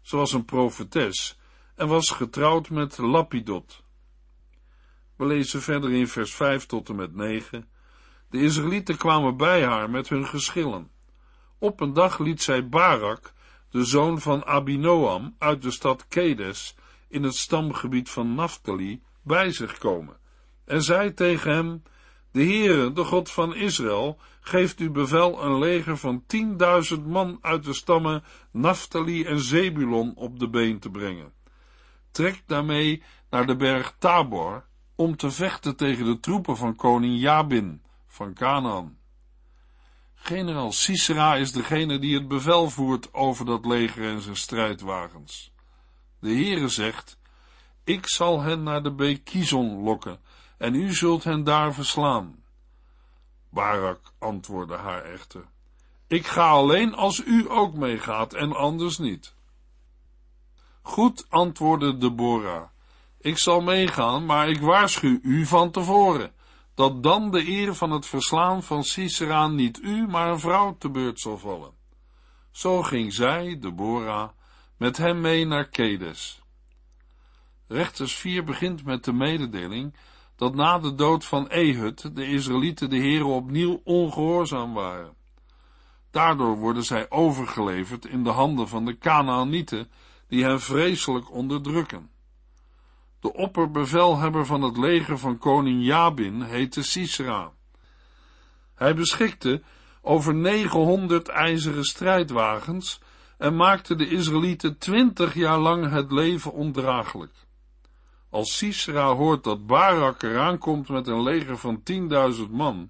Ze 0.02 0.16
was 0.16 0.34
een 0.34 0.46
profetes 0.46 1.38
en 1.76 1.88
was 1.88 2.10
getrouwd 2.10 2.70
met 2.70 2.98
Lapidot. 2.98 3.86
We 5.18 5.26
lezen 5.26 5.62
verder 5.62 5.92
in 5.92 6.08
vers 6.08 6.34
5 6.34 6.66
tot 6.66 6.90
en 6.90 6.96
met 6.96 7.16
9. 7.16 7.70
De 8.30 8.42
Israëlieten 8.42 8.98
kwamen 8.98 9.38
bij 9.38 9.66
haar 9.66 9.90
met 9.90 10.10
hun 10.10 10.28
geschillen. 10.28 10.92
Op 11.60 11.80
een 11.80 11.94
dag 11.94 12.20
liet 12.20 12.42
zij 12.42 12.70
Barak, 12.70 13.34
de 13.70 13.84
zoon 13.84 14.22
van 14.22 14.46
Abinoam, 14.46 15.36
uit 15.38 15.62
de 15.62 15.72
stad 15.72 16.08
Kedes, 16.08 16.76
in 17.08 17.24
het 17.24 17.36
stamgebied 17.36 18.10
van 18.10 18.36
Naphtali, 18.36 19.02
bij 19.22 19.52
zich 19.52 19.78
komen, 19.78 20.18
en 20.66 20.84
zei 20.84 21.14
tegen 21.14 21.52
hem, 21.52 21.84
de 22.32 22.44
Heere, 22.44 22.94
de 22.94 23.04
God 23.04 23.32
van 23.32 23.56
Israël, 23.56 24.20
geeft 24.42 24.80
u 24.80 24.90
bevel 24.90 25.44
een 25.44 25.60
leger 25.60 25.98
van 25.98 26.24
tienduizend 26.28 27.08
man 27.08 27.38
uit 27.42 27.64
de 27.64 27.74
stammen 27.74 28.24
Naphtali 28.52 29.24
en 29.24 29.40
Zebulon 29.40 30.16
op 30.16 30.40
de 30.40 30.50
been 30.50 30.80
te 30.80 30.90
brengen. 30.90 31.34
Trek 32.12 32.44
daarmee 32.46 33.04
naar 33.30 33.46
de 33.46 33.56
berg 33.56 33.96
Tabor, 34.00 34.66
om 34.98 35.18
te 35.18 35.32
vechten 35.32 35.76
tegen 35.76 36.06
de 36.06 36.20
troepen 36.20 36.58
van 36.58 36.76
koning 36.76 37.20
Jabin 37.20 37.82
van 38.08 38.34
Canaan. 38.34 38.98
Generaal 40.16 40.72
Sisera 40.72 41.36
is 41.36 41.52
degene 41.52 42.00
die 42.00 42.16
het 42.16 42.28
bevel 42.28 42.70
voert 42.70 43.14
over 43.14 43.46
dat 43.46 43.66
leger 43.66 44.10
en 44.10 44.22
zijn 44.22 44.36
strijdwagens. 44.36 45.52
De 46.20 46.30
Heere 46.30 46.68
zegt, 46.68 47.20
ik 47.84 48.08
zal 48.08 48.42
hen 48.42 48.64
naar 48.64 48.84
de 48.84 48.92
beek 48.92 49.24
Kizon 49.24 49.84
lokken, 49.84 50.20
en 50.58 50.76
u 50.76 50.94
zult 50.94 51.24
hen 51.24 51.44
daar 51.44 51.74
verslaan. 51.74 52.44
Barak 53.50 54.14
antwoordde 54.20 54.76
haar 54.76 55.04
echter, 55.04 55.46
ik 56.08 56.28
ga 56.28 56.50
alleen 56.50 56.94
als 56.94 57.26
u 57.26 57.50
ook 57.50 57.74
meegaat 57.74 58.34
en 58.34 58.56
anders 58.56 58.98
niet. 58.98 59.36
Goed, 60.82 61.26
antwoordde 61.30 61.98
Deborah, 61.98 62.68
ik 63.20 63.38
zal 63.38 63.62
meegaan, 63.62 64.26
maar 64.26 64.50
ik 64.50 64.62
waarschuw 64.62 65.20
u 65.22 65.46
van 65.46 65.72
tevoren, 65.72 66.32
dat 66.76 67.04
dan 67.04 67.32
de 67.32 67.48
eer 67.48 67.76
van 67.76 67.92
het 67.92 68.06
verslaan 68.06 68.64
van 68.64 68.84
Sisera 68.84 69.48
niet 69.48 69.80
u, 69.84 70.08
maar 70.08 70.30
een 70.30 70.40
vrouw 70.40 70.76
te 70.78 70.90
beurt 70.90 71.20
zal 71.20 71.38
vallen. 71.38 71.72
Zo 72.52 72.84
ging 72.84 73.14
zij, 73.14 73.58
Deborah, 73.60 74.30
met 74.78 74.98
hem 74.98 75.22
mee 75.22 75.46
naar 75.46 75.70
Kedes. 75.70 76.42
Rechters 77.68 78.16
4 78.16 78.44
begint 78.44 78.86
met 78.86 79.04
de 79.04 79.14
mededeling 79.14 79.96
dat 80.36 80.56
na 80.56 80.80
de 80.80 80.96
dood 80.96 81.26
van 81.26 81.50
Ehud 81.50 82.16
de 82.16 82.28
Israëlieten 82.28 82.90
de 82.90 82.98
heren 82.98 83.26
opnieuw 83.26 83.82
ongehoorzaam 83.84 84.74
waren. 84.74 85.16
Daardoor 86.12 86.58
worden 86.58 86.84
zij 86.84 87.10
overgeleverd 87.10 88.06
in 88.06 88.24
de 88.24 88.30
handen 88.30 88.68
van 88.68 88.86
de 88.86 88.98
Canaanieten, 88.98 89.92
die 90.28 90.44
hen 90.44 90.62
vreselijk 90.62 91.32
onderdrukken. 91.32 92.10
De 93.20 93.34
opperbevelhebber 93.34 94.46
van 94.46 94.62
het 94.62 94.78
leger 94.78 95.18
van 95.18 95.38
koning 95.38 95.86
Jabin 95.86 96.42
heette 96.42 96.84
Sisera. 96.84 97.52
Hij 98.76 98.96
beschikte 98.96 99.62
over 100.02 100.36
900 100.36 101.28
ijzeren 101.28 101.84
strijdwagens 101.84 103.00
en 103.38 103.56
maakte 103.56 103.96
de 103.96 104.10
Israëlieten 104.10 104.78
twintig 104.78 105.34
jaar 105.34 105.60
lang 105.60 105.90
het 105.90 106.12
leven 106.12 106.52
ondraaglijk. 106.52 107.34
Als 108.30 108.58
Sisera 108.58 109.14
hoort 109.14 109.44
dat 109.44 109.66
Barak 109.66 110.24
eraan 110.24 110.58
komt 110.58 110.90
met 110.90 111.08
een 111.08 111.24
leger 111.24 111.58
van 111.58 111.82
10.000 111.92 112.52
man, 112.52 112.90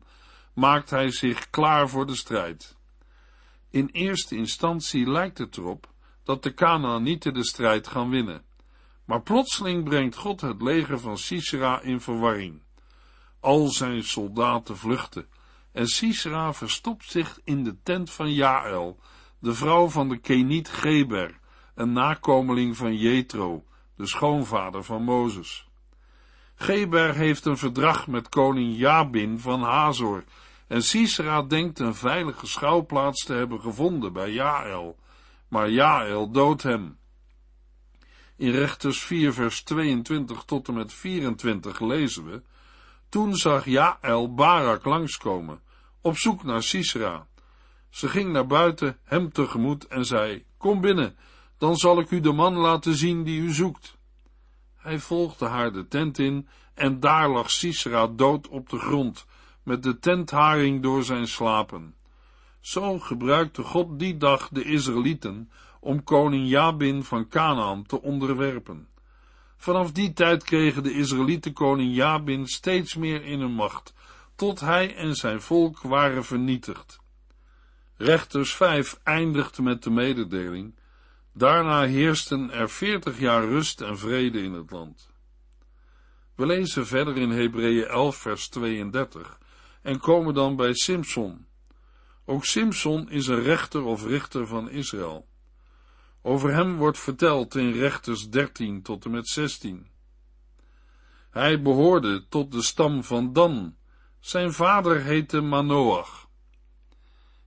maakt 0.54 0.90
hij 0.90 1.12
zich 1.12 1.50
klaar 1.50 1.90
voor 1.90 2.06
de 2.06 2.16
strijd. 2.16 2.76
In 3.70 3.90
eerste 3.92 4.36
instantie 4.36 5.10
lijkt 5.10 5.38
het 5.38 5.58
erop 5.58 5.88
dat 6.24 6.44
de 6.44 6.54
Canaanieten 6.54 7.34
de 7.34 7.46
strijd 7.46 7.88
gaan 7.88 8.10
winnen. 8.10 8.42
Maar 9.08 9.22
plotseling 9.22 9.84
brengt 9.84 10.16
God 10.16 10.42
het 10.42 10.62
leger 10.62 11.00
van 11.00 11.18
Sisera 11.18 11.82
in 11.82 12.02
verwarring. 12.02 12.62
Al 13.40 13.68
zijn 13.68 14.04
soldaten 14.04 14.78
vluchten 14.78 15.28
en 15.72 15.88
Sisera 15.88 16.54
verstopt 16.54 17.12
zich 17.12 17.40
in 17.44 17.64
de 17.64 17.82
tent 17.84 18.12
van 18.12 18.34
Jaël, 18.34 19.00
de 19.40 19.54
vrouw 19.54 19.88
van 19.88 20.10
de 20.10 20.18
Keniet 20.18 20.70
Geber, 20.70 21.40
een 21.76 21.92
nakomeling 21.92 22.78
van 22.78 22.96
Jethro, 22.96 23.64
de 23.96 24.08
schoonvader 24.08 24.84
van 24.84 25.04
Mozes. 25.04 25.68
Geber 26.56 27.16
heeft 27.16 27.46
een 27.46 27.58
verdrag 27.58 28.08
met 28.08 28.30
koning 28.30 28.78
Jabin 28.78 29.40
van 29.40 29.62
Hazor, 29.62 30.24
en 30.68 30.82
Sisera 30.82 31.42
denkt 31.42 31.80
een 31.80 31.96
veilige 31.96 32.48
schouwplaats 32.48 33.26
te 33.26 33.34
hebben 33.34 33.62
gevonden 33.62 34.14
bij 34.14 34.32
Jaël, 34.32 34.98
maar 35.48 35.70
Jaël 35.70 36.32
doodt 36.32 36.64
hem. 36.64 36.98
In 38.38 38.52
Rechters 38.52 39.04
4 39.04 39.34
vers 39.34 39.62
22 39.62 40.44
tot 40.44 40.68
en 40.68 40.74
met 40.74 40.94
24 40.94 41.80
lezen 41.80 42.26
we, 42.26 42.42
Toen 43.10 43.36
zag 43.36 43.66
Jaël 43.66 44.34
Barak 44.34 44.86
langskomen, 44.86 45.62
op 46.02 46.18
zoek 46.18 46.44
naar 46.44 46.64
Sisera. 46.64 47.28
Ze 47.90 48.08
ging 48.08 48.32
naar 48.32 48.48
buiten 48.48 48.98
hem 49.04 49.32
tegemoet 49.32 49.88
en 49.88 50.06
zei, 50.06 50.46
Kom 50.58 50.82
binnen, 50.82 51.16
dan 51.58 51.76
zal 51.76 52.00
ik 52.00 52.12
u 52.12 52.20
de 52.20 52.32
man 52.32 52.54
laten 52.54 52.96
zien 52.96 53.24
die 53.24 53.42
u 53.42 53.54
zoekt. 53.54 53.98
Hij 54.76 55.00
volgde 55.00 55.46
haar 55.46 55.72
de 55.72 55.88
tent 55.88 56.20
in, 56.20 56.48
en 56.74 57.00
daar 57.00 57.30
lag 57.30 57.52
Sisera 57.52 58.08
dood 58.08 58.48
op 58.48 58.70
de 58.70 58.80
grond, 58.80 59.26
met 59.64 59.84
de 59.84 60.00
tentharing 60.00 60.84
door 60.84 61.04
zijn 61.04 61.28
slapen. 61.28 61.96
Zo 62.60 63.00
gebruikte 63.00 63.64
God 63.64 64.00
die 64.00 64.18
dag 64.18 64.50
de 64.50 64.64
Israëlieten 64.64 65.52
om 65.80 66.04
koning 66.04 66.50
Jabin 66.50 67.04
van 67.04 67.28
Canaan 67.28 67.86
te 67.86 68.02
onderwerpen. 68.02 68.88
Vanaf 69.58 69.92
die 69.92 70.14
tijd 70.14 70.44
kregen 70.44 70.84
de 70.84 70.94
Israëlieten 70.94 71.54
koning 71.54 71.96
Jabin 71.96 72.48
steeds 72.48 72.96
meer 72.96 73.26
in 73.26 73.40
hun 73.40 73.52
macht, 73.52 73.94
tot 74.36 74.60
hij 74.60 74.96
en 74.96 75.16
zijn 75.16 75.42
volk 75.42 75.82
waren 75.82 76.26
vernietigd. 76.26 77.00
Rechters 77.96 78.56
5 78.56 79.00
eindigt 79.04 79.60
met 79.60 79.84
de 79.84 79.90
mededeling, 79.90 80.76
daarna 81.34 81.84
heersten 81.84 82.52
er 82.52 82.70
veertig 82.70 83.20
jaar 83.20 83.46
rust 83.46 83.82
en 83.82 83.98
vrede 83.98 84.42
in 84.42 84.54
het 84.54 84.72
land. 84.72 85.10
We 86.36 86.46
lezen 86.46 86.88
verder 86.88 87.18
in 87.18 87.30
Hebreeën 87.30 87.86
11 87.86 88.16
vers 88.16 88.50
32 88.50 89.40
en 89.82 90.00
komen 90.00 90.34
dan 90.34 90.56
bij 90.56 90.74
Simson. 90.74 91.46
Ook 92.26 92.46
Simson 92.46 93.10
is 93.10 93.28
een 93.28 93.42
rechter 93.42 93.84
of 93.84 94.06
richter 94.06 94.48
van 94.48 94.70
Israël. 94.70 95.28
Over 96.28 96.54
hem 96.54 96.76
wordt 96.76 97.00
verteld 97.00 97.56
in 97.56 97.72
Rechters 97.72 98.30
13 98.30 98.82
tot 98.82 99.06
en 99.06 99.12
met 99.12 99.28
16. 99.28 99.88
Hij 101.30 101.62
behoorde 101.62 102.28
tot 102.28 102.52
de 102.52 102.62
stam 102.62 103.04
van 103.04 103.34
Dan. 103.34 103.76
Zijn 104.20 104.54
vader 104.54 105.02
heette 105.02 105.42
Manoach. 105.42 106.28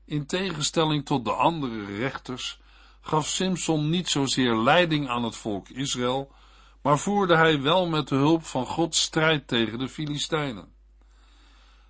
In 0.05 0.27
tegenstelling 0.27 1.05
tot 1.05 1.25
de 1.25 1.33
andere 1.33 1.85
rechters 1.85 2.61
gaf 3.01 3.27
Simson 3.27 3.91
niet 3.91 4.09
zozeer 4.09 4.57
leiding 4.57 5.09
aan 5.09 5.25
het 5.25 5.37
volk 5.37 5.69
Israël, 5.69 6.33
maar 6.83 6.99
voerde 6.99 7.37
hij 7.37 7.61
wel 7.61 7.89
met 7.89 8.09
de 8.09 8.17
hulp 8.17 8.45
van 8.45 8.67
God 8.67 8.95
strijd 8.95 9.49
tegen 9.49 9.79
de 9.79 9.89
Filistijnen. 9.89 10.73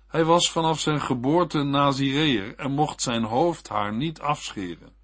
Hij 0.07 0.25
was 0.25 0.51
vanaf 0.51 0.79
zijn 0.79 1.01
geboorte 1.01 1.63
Nazireër 1.63 2.55
en 2.55 2.71
mocht 2.71 3.01
zijn 3.01 3.23
hoofdhaar 3.23 3.93
niet 3.93 4.19
afscheren. 4.19 5.00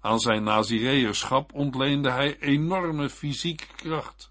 Aan 0.00 0.20
zijn 0.20 0.42
Nazireërschap 0.42 1.52
ontleende 1.52 2.10
hij 2.10 2.38
enorme 2.38 3.10
fysieke 3.10 3.66
kracht. 3.76 4.30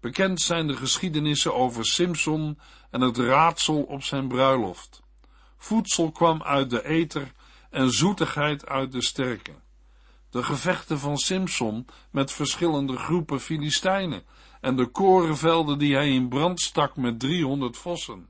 Bekend 0.00 0.40
zijn 0.40 0.66
de 0.66 0.76
geschiedenissen 0.76 1.54
over 1.54 1.86
Simson 1.86 2.58
en 2.90 3.00
het 3.00 3.18
raadsel 3.18 3.82
op 3.82 4.02
zijn 4.02 4.28
bruiloft. 4.28 5.02
Voedsel 5.56 6.10
kwam 6.10 6.42
uit 6.42 6.70
de 6.70 6.84
eter 6.84 7.32
en 7.70 7.90
zoetigheid 7.90 8.66
uit 8.66 8.92
de 8.92 9.02
sterke. 9.02 9.52
De 10.30 10.42
gevechten 10.42 10.98
van 10.98 11.16
Simson 11.16 11.86
met 12.10 12.32
verschillende 12.32 12.96
groepen 12.96 13.40
Filistijnen 13.40 14.22
en 14.60 14.76
de 14.76 14.86
korenvelden 14.86 15.78
die 15.78 15.94
hij 15.94 16.08
in 16.08 16.28
brand 16.28 16.60
stak 16.60 16.96
met 16.96 17.20
driehonderd 17.20 17.76
vossen. 17.76 18.28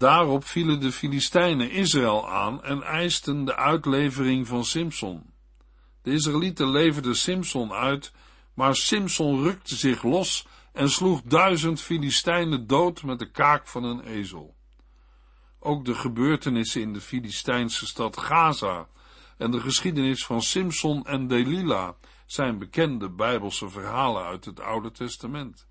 Daarop 0.00 0.44
vielen 0.44 0.80
de 0.80 0.92
Filistijnen 0.92 1.70
Israël 1.70 2.28
aan 2.30 2.62
en 2.62 2.82
eisten 2.82 3.44
de 3.44 3.56
uitlevering 3.56 4.46
van 4.46 4.64
Simson. 4.64 5.32
De 6.02 6.12
Israëlieten 6.12 6.70
leverden 6.70 7.16
Simson 7.16 7.72
uit, 7.72 8.12
maar 8.54 8.74
Simson 8.74 9.42
rukte 9.42 9.76
zich 9.76 10.02
los 10.02 10.46
en 10.72 10.90
sloeg 10.90 11.22
duizend 11.22 11.80
Filistijnen 11.80 12.66
dood 12.66 13.02
met 13.02 13.18
de 13.18 13.30
kaak 13.30 13.66
van 13.66 13.84
een 13.84 14.00
ezel. 14.00 14.54
Ook 15.58 15.84
de 15.84 15.94
gebeurtenissen 15.94 16.80
in 16.80 16.92
de 16.92 17.00
Filistijnse 17.00 17.86
stad 17.86 18.16
Gaza 18.16 18.88
en 19.38 19.50
de 19.50 19.60
geschiedenis 19.60 20.26
van 20.26 20.42
Simson 20.42 21.06
en 21.06 21.26
Delila 21.26 21.96
zijn 22.26 22.58
bekende 22.58 23.10
bijbelse 23.10 23.68
verhalen 23.68 24.24
uit 24.24 24.44
het 24.44 24.60
Oude 24.60 24.90
Testament. 24.90 25.68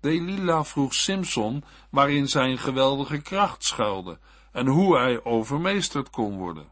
Delila 0.00 0.64
vroeg 0.64 0.94
Simson 0.94 1.64
waarin 1.90 2.28
zijn 2.28 2.58
geweldige 2.58 3.20
kracht 3.20 3.64
schuilde 3.64 4.18
en 4.52 4.66
hoe 4.66 4.96
hij 4.96 5.24
overmeesterd 5.24 6.10
kon 6.10 6.36
worden. 6.36 6.68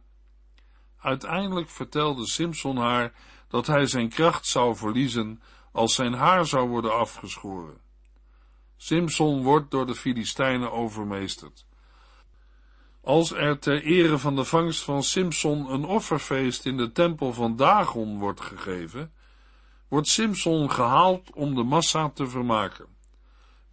Uiteindelijk 0.98 1.70
vertelde 1.70 2.26
Simson 2.26 2.76
haar 2.76 3.12
dat 3.48 3.66
hij 3.66 3.86
zijn 3.86 4.08
kracht 4.08 4.46
zou 4.46 4.76
verliezen 4.76 5.42
als 5.72 5.94
zijn 5.94 6.12
haar 6.12 6.46
zou 6.46 6.68
worden 6.68 6.94
afgeschoren. 6.98 7.80
Simson 8.76 9.42
wordt 9.42 9.70
door 9.70 9.86
de 9.86 9.94
Filistijnen 9.94 10.72
overmeesterd. 10.72 11.66
Als 13.02 13.32
er 13.32 13.58
ter 13.58 13.82
ere 13.82 14.18
van 14.18 14.36
de 14.36 14.44
vangst 14.44 14.82
van 14.82 15.02
Simson 15.02 15.72
een 15.72 15.84
offerfeest 15.84 16.66
in 16.66 16.76
de 16.76 16.92
tempel 16.92 17.32
van 17.32 17.56
Dagon 17.56 18.18
wordt 18.18 18.40
gegeven, 18.40 19.12
wordt 19.88 20.08
Simson 20.08 20.70
gehaald 20.70 21.32
om 21.32 21.54
de 21.54 21.62
massa 21.62 22.10
te 22.10 22.26
vermaken. 22.26 22.93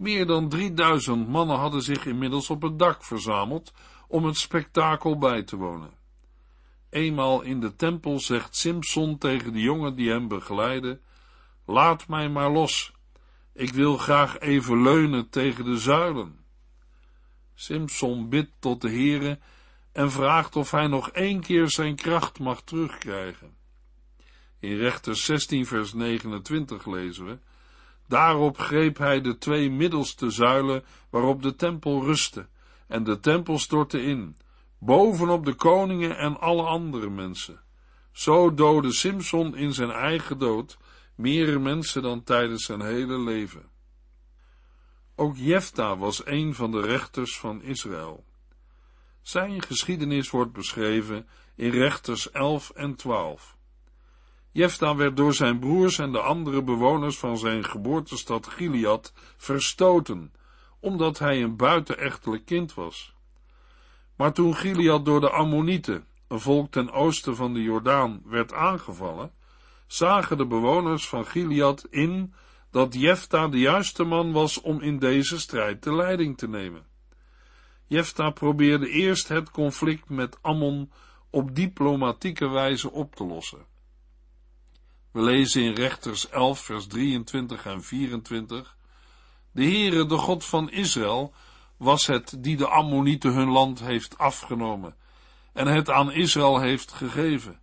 Meer 0.02 0.26
dan 0.26 0.50
3000 0.50 1.28
mannen 1.28 1.58
hadden 1.58 1.82
zich 1.82 2.06
inmiddels 2.06 2.50
op 2.50 2.62
het 2.62 2.80
dak 2.80 3.04
verzameld 3.04 3.74
om 4.08 4.26
het 4.26 4.38
spektakel 4.38 5.18
bij 5.18 5.44
te 5.44 5.56
wonen. 5.56 5.94
Eenmaal 6.90 7.42
in 7.42 7.60
de 7.60 7.76
tempel 7.76 8.20
zegt 8.20 8.56
Simson 8.56 9.18
tegen 9.18 9.54
de 9.54 9.62
jongen 9.62 9.96
die 9.96 10.10
hem 10.10 10.28
begeleiden: 10.28 11.02
Laat 11.66 12.08
mij 12.08 12.30
maar 12.30 12.52
los. 12.52 12.94
Ik 13.54 13.74
wil 13.74 13.98
graag 13.98 14.40
even 14.40 14.82
leunen 14.82 15.30
tegen 15.30 15.66
de 15.66 15.78
zuilen. 15.78 16.40
Simson 17.54 18.30
bidt 18.30 18.52
tot 18.60 18.82
de 18.82 18.90
Heere 18.90 19.40
en 19.92 20.12
vraagt 20.12 20.56
of 20.56 20.72
hij 20.72 20.88
nog 20.88 21.10
één 21.10 21.42
keer 21.42 21.70
zijn 21.70 21.96
kracht 21.96 22.40
mag 22.40 22.62
terugkrijgen. 22.62 23.56
In 24.60 24.78
Rechters 24.78 25.26
16 25.26 25.66
vers 25.66 25.94
29 25.94 26.86
lezen 26.86 27.26
we, 27.26 27.40
Daarop 28.12 28.58
greep 28.58 28.98
hij 28.98 29.22
de 29.22 29.38
twee 29.38 29.72
middelste 29.72 30.30
zuilen 30.30 30.84
waarop 31.10 31.42
de 31.42 31.56
tempel 31.56 32.04
rustte, 32.04 32.48
en 32.88 33.04
de 33.04 33.20
tempel 33.20 33.60
stortte 33.60 34.02
in, 34.02 34.38
bovenop 34.80 35.46
de 35.46 35.54
koningen 35.54 36.18
en 36.18 36.40
alle 36.40 36.64
andere 36.64 37.10
mensen. 37.10 37.62
Zo 38.12 38.54
doodde 38.54 38.92
Simson 38.92 39.56
in 39.56 39.74
zijn 39.74 39.92
eigen 39.92 40.38
dood 40.38 40.78
meer 41.16 41.62
mensen 41.62 42.02
dan 42.02 42.24
tijdens 42.24 42.66
zijn 42.66 42.82
hele 42.82 43.20
leven. 43.20 43.70
Ook 45.16 45.38
Jefta 45.38 45.98
was 45.98 46.26
een 46.26 46.56
van 46.56 46.72
de 46.72 46.82
rechters 46.82 47.40
van 47.40 47.62
Israël. 47.62 48.26
Zijn 49.22 49.62
geschiedenis 49.62 50.30
wordt 50.30 50.54
beschreven 50.54 51.28
in 51.56 51.70
Rechters 51.70 52.32
11 52.32 52.70
en 52.70 52.96
12. 52.96 53.58
Jefta 54.54 54.96
werd 54.96 55.18
door 55.18 55.34
zijn 55.34 55.60
broers 55.60 56.00
en 56.00 56.12
de 56.12 56.20
andere 56.20 56.64
bewoners 56.64 57.18
van 57.18 57.38
zijn 57.38 57.64
geboortestad 57.64 58.48
Gilead 58.48 59.14
verstoten, 59.38 60.34
omdat 60.80 61.20
hij 61.20 61.44
een 61.44 61.56
buitenechtelijk 61.56 62.46
kind 62.46 62.74
was. 62.74 63.14
Maar 64.16 64.34
toen 64.34 64.56
Gilead 64.56 65.06
door 65.06 65.20
de 65.20 65.30
Ammonieten, 65.30 66.06
een 66.28 66.40
volk 66.40 66.72
ten 66.72 66.92
oosten 66.92 67.36
van 67.36 67.54
de 67.54 67.62
Jordaan, 67.62 68.22
werd 68.26 68.54
aangevallen, 68.54 69.32
zagen 69.88 70.38
de 70.38 70.46
bewoners 70.46 71.08
van 71.08 71.26
Gilead 71.26 71.88
in 71.90 72.34
dat 72.72 72.94
Jefta 72.94 73.48
de 73.48 73.60
juiste 73.60 74.04
man 74.04 74.32
was 74.32 74.62
om 74.62 74.82
in 74.82 75.00
deze 75.00 75.40
strijd 75.40 75.84
de 75.84 75.96
leiding 75.96 76.38
te 76.38 76.48
nemen. 76.48 76.86
Jefta 77.88 78.30
probeerde 78.30 78.90
eerst 78.90 79.28
het 79.28 79.52
conflict 79.52 80.10
met 80.10 80.38
Ammon 80.42 80.92
op 81.30 81.56
diplomatieke 81.56 82.48
wijze 82.48 82.92
op 82.92 83.16
te 83.16 83.26
lossen. 83.26 83.71
We 85.12 85.22
lezen 85.22 85.62
in 85.62 85.74
Rechters 85.74 86.30
11, 86.30 86.60
vers 86.60 86.88
23 86.88 87.66
en 87.66 87.84
24. 87.84 88.76
De 89.52 89.64
Heere, 89.64 90.06
de 90.06 90.18
God 90.18 90.46
van 90.46 90.70
Israël, 90.70 91.34
was 91.78 92.08
het 92.08 92.36
die 92.40 92.58
de 92.58 92.68
Ammonieten 92.68 93.34
hun 93.34 93.50
land 93.50 93.80
heeft 93.80 94.18
afgenomen 94.18 94.96
en 95.54 95.68
het 95.68 95.90
aan 95.90 96.12
Israël 96.12 96.60
heeft 96.60 96.92
gegeven. 96.92 97.60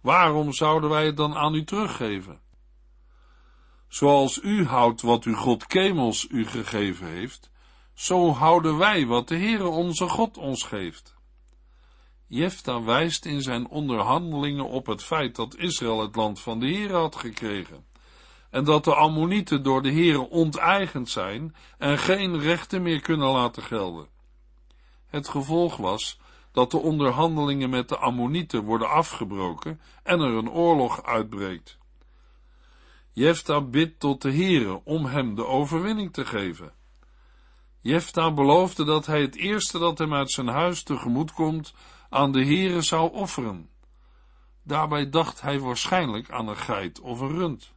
Waarom 0.00 0.52
zouden 0.52 0.90
wij 0.90 1.06
het 1.06 1.16
dan 1.16 1.36
aan 1.36 1.54
u 1.54 1.64
teruggeven? 1.64 2.40
Zoals 3.88 4.40
u 4.42 4.66
houdt 4.66 5.02
wat 5.02 5.24
uw 5.24 5.34
God 5.34 5.66
Kemels 5.66 6.26
u 6.30 6.46
gegeven 6.46 7.06
heeft, 7.06 7.50
zo 7.94 8.32
houden 8.32 8.78
wij 8.78 9.06
wat 9.06 9.28
de 9.28 9.36
Heere 9.36 9.66
onze 9.66 10.08
God 10.08 10.38
ons 10.38 10.62
geeft. 10.62 11.13
Jefta 12.26 12.82
wijst 12.82 13.24
in 13.24 13.42
zijn 13.42 13.68
onderhandelingen 13.68 14.68
op 14.68 14.86
het 14.86 15.02
feit 15.02 15.36
dat 15.36 15.56
Israël 15.56 16.00
het 16.00 16.16
land 16.16 16.40
van 16.40 16.60
de 16.60 16.66
Heer 16.66 16.92
had 16.92 17.16
gekregen 17.16 17.84
en 18.54 18.64
dat 18.64 18.84
de 18.84 18.94
Ammonieten 18.94 19.62
door 19.62 19.82
de 19.82 19.90
Heer 19.90 20.20
onteigend 20.20 21.08
zijn 21.10 21.54
en 21.78 21.98
geen 21.98 22.40
rechten 22.40 22.82
meer 22.82 23.00
kunnen 23.00 23.28
laten 23.28 23.62
gelden. 23.62 24.06
Het 25.06 25.28
gevolg 25.28 25.76
was 25.76 26.18
dat 26.52 26.70
de 26.70 26.76
onderhandelingen 26.76 27.70
met 27.70 27.88
de 27.88 27.98
Ammonieten 27.98 28.64
worden 28.64 28.88
afgebroken 28.88 29.80
en 30.02 30.20
er 30.20 30.34
een 30.34 30.50
oorlog 30.50 31.02
uitbreekt. 31.02 31.78
Jefta 33.12 33.60
bidt 33.60 34.00
tot 34.00 34.22
de 34.22 34.32
Heere 34.32 34.80
om 34.84 35.04
hem 35.04 35.34
de 35.34 35.46
overwinning 35.46 36.12
te 36.12 36.24
geven. 36.24 36.72
Jefta 37.80 38.32
beloofde 38.32 38.84
dat 38.84 39.06
hij 39.06 39.20
het 39.20 39.36
eerste 39.36 39.78
dat 39.78 39.98
hem 39.98 40.14
uit 40.14 40.30
zijn 40.30 40.48
huis 40.48 40.82
tegemoet 40.82 41.32
komt, 41.32 41.74
aan 42.14 42.32
de 42.32 42.44
Heere 42.44 42.82
zou 42.82 43.12
offeren. 43.12 43.68
Daarbij 44.62 45.10
dacht 45.10 45.40
hij 45.40 45.58
waarschijnlijk 45.58 46.30
aan 46.30 46.48
een 46.48 46.56
geit 46.56 47.00
of 47.00 47.20
een 47.20 47.28
rund. 47.36 47.72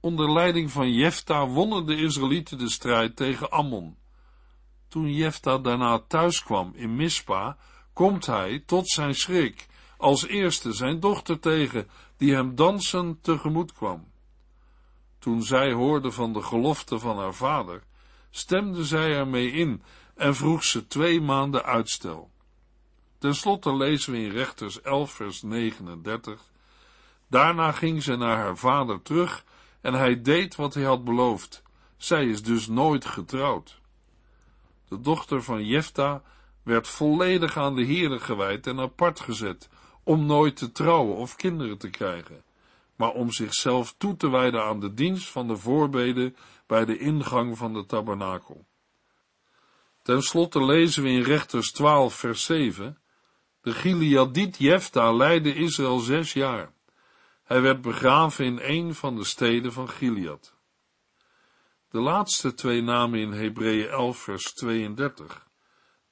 Onder 0.00 0.32
leiding 0.32 0.70
van 0.70 0.92
Jefta 0.92 1.46
wonnen 1.46 1.86
de 1.86 1.96
Israëlieten 1.96 2.58
de 2.58 2.70
strijd 2.70 3.16
tegen 3.16 3.50
Ammon. 3.50 3.96
Toen 4.88 5.12
Jefta 5.12 5.58
daarna 5.58 5.98
thuis 5.98 6.42
kwam 6.42 6.72
in 6.74 6.96
Mispa, 6.96 7.56
komt 7.92 8.26
hij, 8.26 8.62
tot 8.66 8.88
zijn 8.88 9.14
schrik, 9.14 9.66
als 9.96 10.26
eerste 10.26 10.72
zijn 10.72 11.00
dochter 11.00 11.40
tegen, 11.40 11.88
die 12.16 12.34
hem 12.34 12.54
dansen 12.54 13.18
tegemoet 13.20 13.72
kwam. 13.72 14.08
Toen 15.18 15.42
zij 15.42 15.72
hoorde 15.72 16.10
van 16.10 16.32
de 16.32 16.42
gelofte 16.42 16.98
van 16.98 17.18
haar 17.18 17.34
vader, 17.34 17.82
stemde 18.30 18.84
zij 18.84 19.14
ermee 19.14 19.50
in 19.50 19.82
en 20.14 20.34
vroeg 20.34 20.64
ze 20.64 20.86
twee 20.86 21.20
maanden 21.20 21.64
uitstel. 21.64 22.34
Ten 23.18 23.34
slotte 23.34 23.76
lezen 23.76 24.12
we 24.12 24.18
in 24.18 24.30
Rechters 24.30 24.82
11 24.82 25.12
vers 25.12 25.42
39. 25.42 26.40
Daarna 27.28 27.72
ging 27.72 28.02
ze 28.02 28.16
naar 28.16 28.36
haar 28.36 28.56
vader 28.56 29.02
terug 29.02 29.44
en 29.80 29.94
hij 29.94 30.22
deed 30.22 30.56
wat 30.56 30.74
hij 30.74 30.84
had 30.84 31.04
beloofd. 31.04 31.62
Zij 31.96 32.26
is 32.26 32.42
dus 32.42 32.66
nooit 32.66 33.04
getrouwd. 33.04 33.80
De 34.88 35.00
dochter 35.00 35.42
van 35.42 35.66
Jefta 35.66 36.22
werd 36.62 36.88
volledig 36.88 37.56
aan 37.56 37.74
de 37.74 37.84
Heere 37.84 38.18
gewijd 38.18 38.66
en 38.66 38.80
apart 38.80 39.20
gezet, 39.20 39.68
om 40.02 40.26
nooit 40.26 40.56
te 40.56 40.72
trouwen 40.72 41.16
of 41.16 41.36
kinderen 41.36 41.78
te 41.78 41.90
krijgen, 41.90 42.42
maar 42.96 43.10
om 43.10 43.32
zichzelf 43.32 43.94
toe 43.98 44.16
te 44.16 44.30
wijden 44.30 44.62
aan 44.64 44.80
de 44.80 44.94
dienst 44.94 45.28
van 45.28 45.48
de 45.48 45.56
voorbeden 45.56 46.36
bij 46.66 46.84
de 46.84 46.98
ingang 46.98 47.58
van 47.58 47.72
de 47.72 47.86
tabernakel. 47.86 48.66
Ten 50.02 50.22
slotte 50.22 50.64
lezen 50.64 51.02
we 51.02 51.08
in 51.08 51.22
Rechters 51.22 51.72
12 51.72 52.14
vers 52.14 52.44
7, 52.44 52.98
de 53.66 53.72
Gileadit 53.72 54.56
Jefta 54.58 55.12
leidde 55.12 55.54
Israël 55.54 55.98
zes 55.98 56.32
jaar. 56.32 56.72
Hij 57.44 57.60
werd 57.60 57.80
begraven 57.80 58.44
in 58.44 58.58
een 58.62 58.94
van 58.94 59.16
de 59.16 59.24
steden 59.24 59.72
van 59.72 59.88
Gilead. 59.88 60.54
De 61.90 62.00
laatste 62.00 62.54
twee 62.54 62.82
namen 62.82 63.18
in 63.18 63.32
Hebreeën 63.32 63.88
11 63.88 64.18
vers 64.18 64.52
32, 64.52 65.46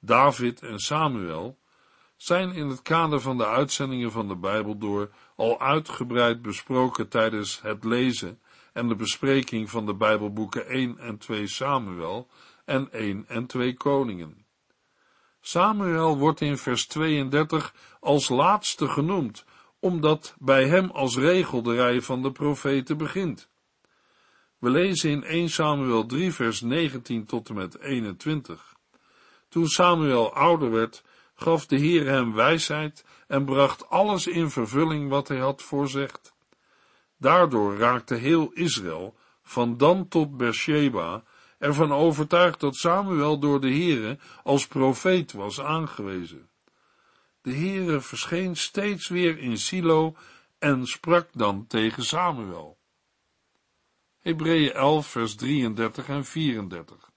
David 0.01 0.63
en 0.63 0.79
Samuel, 0.79 1.59
zijn 2.17 2.53
in 2.53 2.69
het 2.69 2.83
kader 2.83 3.21
van 3.21 3.39
de 3.39 3.47
uitzendingen 3.47 4.13
van 4.13 4.29
de 4.29 4.37
Bijbel 4.37 4.79
door 4.79 5.11
al 5.37 5.61
uitgebreid 5.61 6.43
besproken 6.43 7.09
tijdens 7.09 7.61
het 7.63 7.85
lezen 7.85 8.41
en 8.73 8.89
de 8.89 8.97
bespreking 8.97 9.71
van 9.71 9.87
de 9.87 9.95
Bijbelboeken 9.95 10.67
1 10.67 10.99
en 10.99 11.19
2 11.19 11.47
Samuel 11.47 12.29
en 12.65 12.93
1 12.93 13.25
en 13.29 13.47
2 13.47 13.75
Koningen. 13.75 14.44
Samuel 15.47 16.19
wordt 16.19 16.41
in 16.41 16.59
vers 16.59 16.87
32 16.87 17.75
als 18.01 18.29
laatste 18.29 18.89
genoemd, 18.89 19.45
omdat 19.79 20.35
bij 20.39 20.69
hem 20.69 20.91
als 20.91 21.17
regel 21.17 21.63
de 21.63 21.75
rij 21.75 22.01
van 22.01 22.23
de 22.23 22.33
profeten 22.33 22.97
begint. 22.97 23.49
We 24.59 24.71
lezen 24.71 25.11
in 25.11 25.25
1 25.25 25.49
Samuel 25.49 26.07
3 26.07 26.33
vers 26.33 26.61
19 26.61 27.25
tot 27.25 27.49
en 27.49 27.55
met 27.55 27.79
21. 27.79 28.75
Toen 29.49 29.67
Samuel 29.67 30.35
ouder 30.35 30.71
werd, 30.71 31.05
gaf 31.35 31.67
de 31.67 31.77
Heer 31.77 32.07
hem 32.07 32.35
wijsheid 32.35 33.05
en 33.27 33.45
bracht 33.45 33.89
alles 33.89 34.27
in 34.27 34.51
vervulling 34.51 35.09
wat 35.09 35.29
hij 35.29 35.39
had 35.39 35.63
voorzegd. 35.63 36.35
Daardoor 37.19 37.77
raakte 37.77 38.15
heel 38.15 38.51
Israël, 38.53 39.15
van 39.43 39.77
Dan 39.77 40.09
tot 40.09 40.37
Beersheba, 40.37 41.23
ervan 41.65 41.93
overtuigd 41.93 42.61
dat 42.61 42.77
Samuel 42.77 43.39
door 43.39 43.61
de 43.61 43.71
Heere 43.71 44.19
als 44.43 44.67
profeet 44.67 45.33
was 45.33 45.61
aangewezen. 45.61 46.49
De 47.43 47.55
Heere 47.55 48.01
verscheen 48.01 48.57
steeds 48.57 49.09
weer 49.09 49.39
in 49.39 49.59
Silo 49.59 50.17
en 50.59 50.87
sprak 50.87 51.29
dan 51.33 51.67
tegen 51.67 52.05
Samuel. 52.05 52.79
Hebreeën 54.19 54.73
11 54.73 55.07
vers 55.07 55.35
33 55.35 56.09
en 56.09 56.25
34 56.25 57.11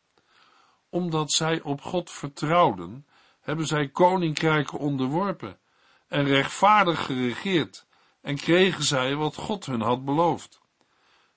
Omdat 0.89 1.31
zij 1.31 1.61
op 1.61 1.81
God 1.81 2.11
vertrouwden, 2.11 3.07
hebben 3.41 3.67
zij 3.67 3.87
koninkrijken 3.87 4.79
onderworpen 4.79 5.59
en 6.07 6.25
rechtvaardig 6.25 7.05
geregeerd 7.05 7.85
en 8.21 8.35
kregen 8.35 8.83
zij 8.83 9.15
wat 9.15 9.35
God 9.35 9.65
hun 9.65 9.81
had 9.81 10.05
beloofd. 10.05 10.61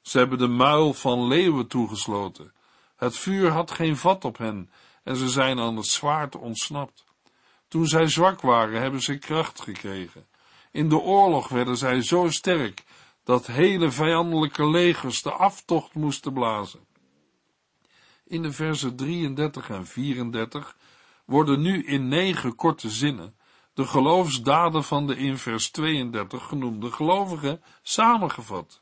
Ze 0.00 0.18
hebben 0.18 0.38
de 0.38 0.48
muil 0.48 0.94
van 0.94 1.26
leeuwen 1.26 1.66
toegesloten. 1.66 2.52
Het 3.00 3.16
vuur 3.16 3.50
had 3.50 3.70
geen 3.70 3.96
vat 3.96 4.24
op 4.24 4.38
hen 4.38 4.70
en 5.02 5.16
ze 5.16 5.28
zijn 5.28 5.58
aan 5.58 5.76
het 5.76 5.86
zwaard 5.86 6.36
ontsnapt. 6.36 7.04
Toen 7.68 7.86
zij 7.86 8.06
zwak 8.06 8.40
waren, 8.40 8.80
hebben 8.80 9.00
ze 9.00 9.18
kracht 9.18 9.60
gekregen. 9.60 10.26
In 10.70 10.88
de 10.88 10.98
oorlog 10.98 11.48
werden 11.48 11.76
zij 11.76 12.02
zo 12.02 12.30
sterk 12.30 12.84
dat 13.24 13.46
hele 13.46 13.90
vijandelijke 13.90 14.68
legers 14.68 15.22
de 15.22 15.32
aftocht 15.32 15.94
moesten 15.94 16.32
blazen. 16.32 16.80
In 18.26 18.42
de 18.42 18.52
versen 18.52 18.96
33 18.96 19.70
en 19.70 19.86
34 19.86 20.76
worden 21.24 21.60
nu 21.60 21.84
in 21.84 22.08
negen 22.08 22.54
korte 22.54 22.90
zinnen 22.90 23.34
de 23.74 23.86
geloofsdaden 23.86 24.84
van 24.84 25.06
de 25.06 25.16
in 25.16 25.38
vers 25.38 25.70
32 25.70 26.44
genoemde 26.44 26.90
gelovigen 26.90 27.62
samengevat. 27.82 28.80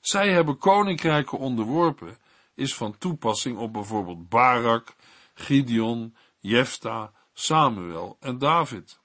Zij 0.00 0.32
hebben 0.32 0.58
koninkrijken 0.58 1.38
onderworpen, 1.38 2.18
is 2.60 2.74
van 2.74 2.98
toepassing 2.98 3.58
op 3.58 3.72
bijvoorbeeld 3.72 4.28
Barak, 4.28 4.94
Gideon, 5.34 6.16
Jefta, 6.38 7.12
Samuel 7.32 8.16
en 8.20 8.38
David. 8.38 9.00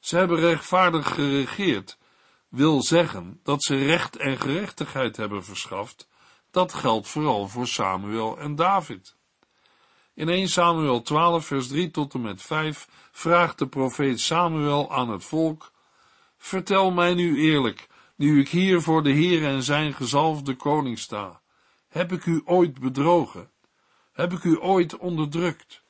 Ze 0.00 0.16
hebben 0.16 0.38
rechtvaardig 0.38 1.14
geregeerd, 1.14 1.98
wil 2.48 2.82
zeggen 2.82 3.40
dat 3.42 3.62
ze 3.62 3.76
recht 3.76 4.16
en 4.16 4.38
gerechtigheid 4.38 5.16
hebben 5.16 5.44
verschaft. 5.44 6.08
Dat 6.50 6.74
geldt 6.74 7.08
vooral 7.08 7.48
voor 7.48 7.66
Samuel 7.66 8.38
en 8.38 8.54
David. 8.54 9.16
In 10.14 10.28
1 10.28 10.48
Samuel 10.48 11.02
12, 11.02 11.46
vers 11.46 11.68
3 11.68 11.90
tot 11.90 12.14
en 12.14 12.20
met 12.20 12.42
5 12.42 12.88
vraagt 13.12 13.58
de 13.58 13.68
profeet 13.68 14.20
Samuel 14.20 14.92
aan 14.92 15.10
het 15.10 15.24
volk: 15.24 15.72
Vertel 16.36 16.90
mij 16.90 17.14
nu 17.14 17.40
eerlijk, 17.40 17.86
nu 18.16 18.40
ik 18.40 18.48
hier 18.48 18.80
voor 18.80 19.02
de 19.02 19.10
Heer 19.12 19.44
en 19.44 19.62
zijn 19.62 19.94
gezalfde 19.94 20.56
koning 20.56 20.98
sta. 20.98 21.39
Heb 21.90 22.12
ik 22.12 22.26
u 22.26 22.42
ooit 22.44 22.80
bedrogen? 22.80 23.50
Heb 24.12 24.32
ik 24.32 24.44
u 24.44 24.60
ooit 24.60 24.96
onderdrukt? 24.96 25.82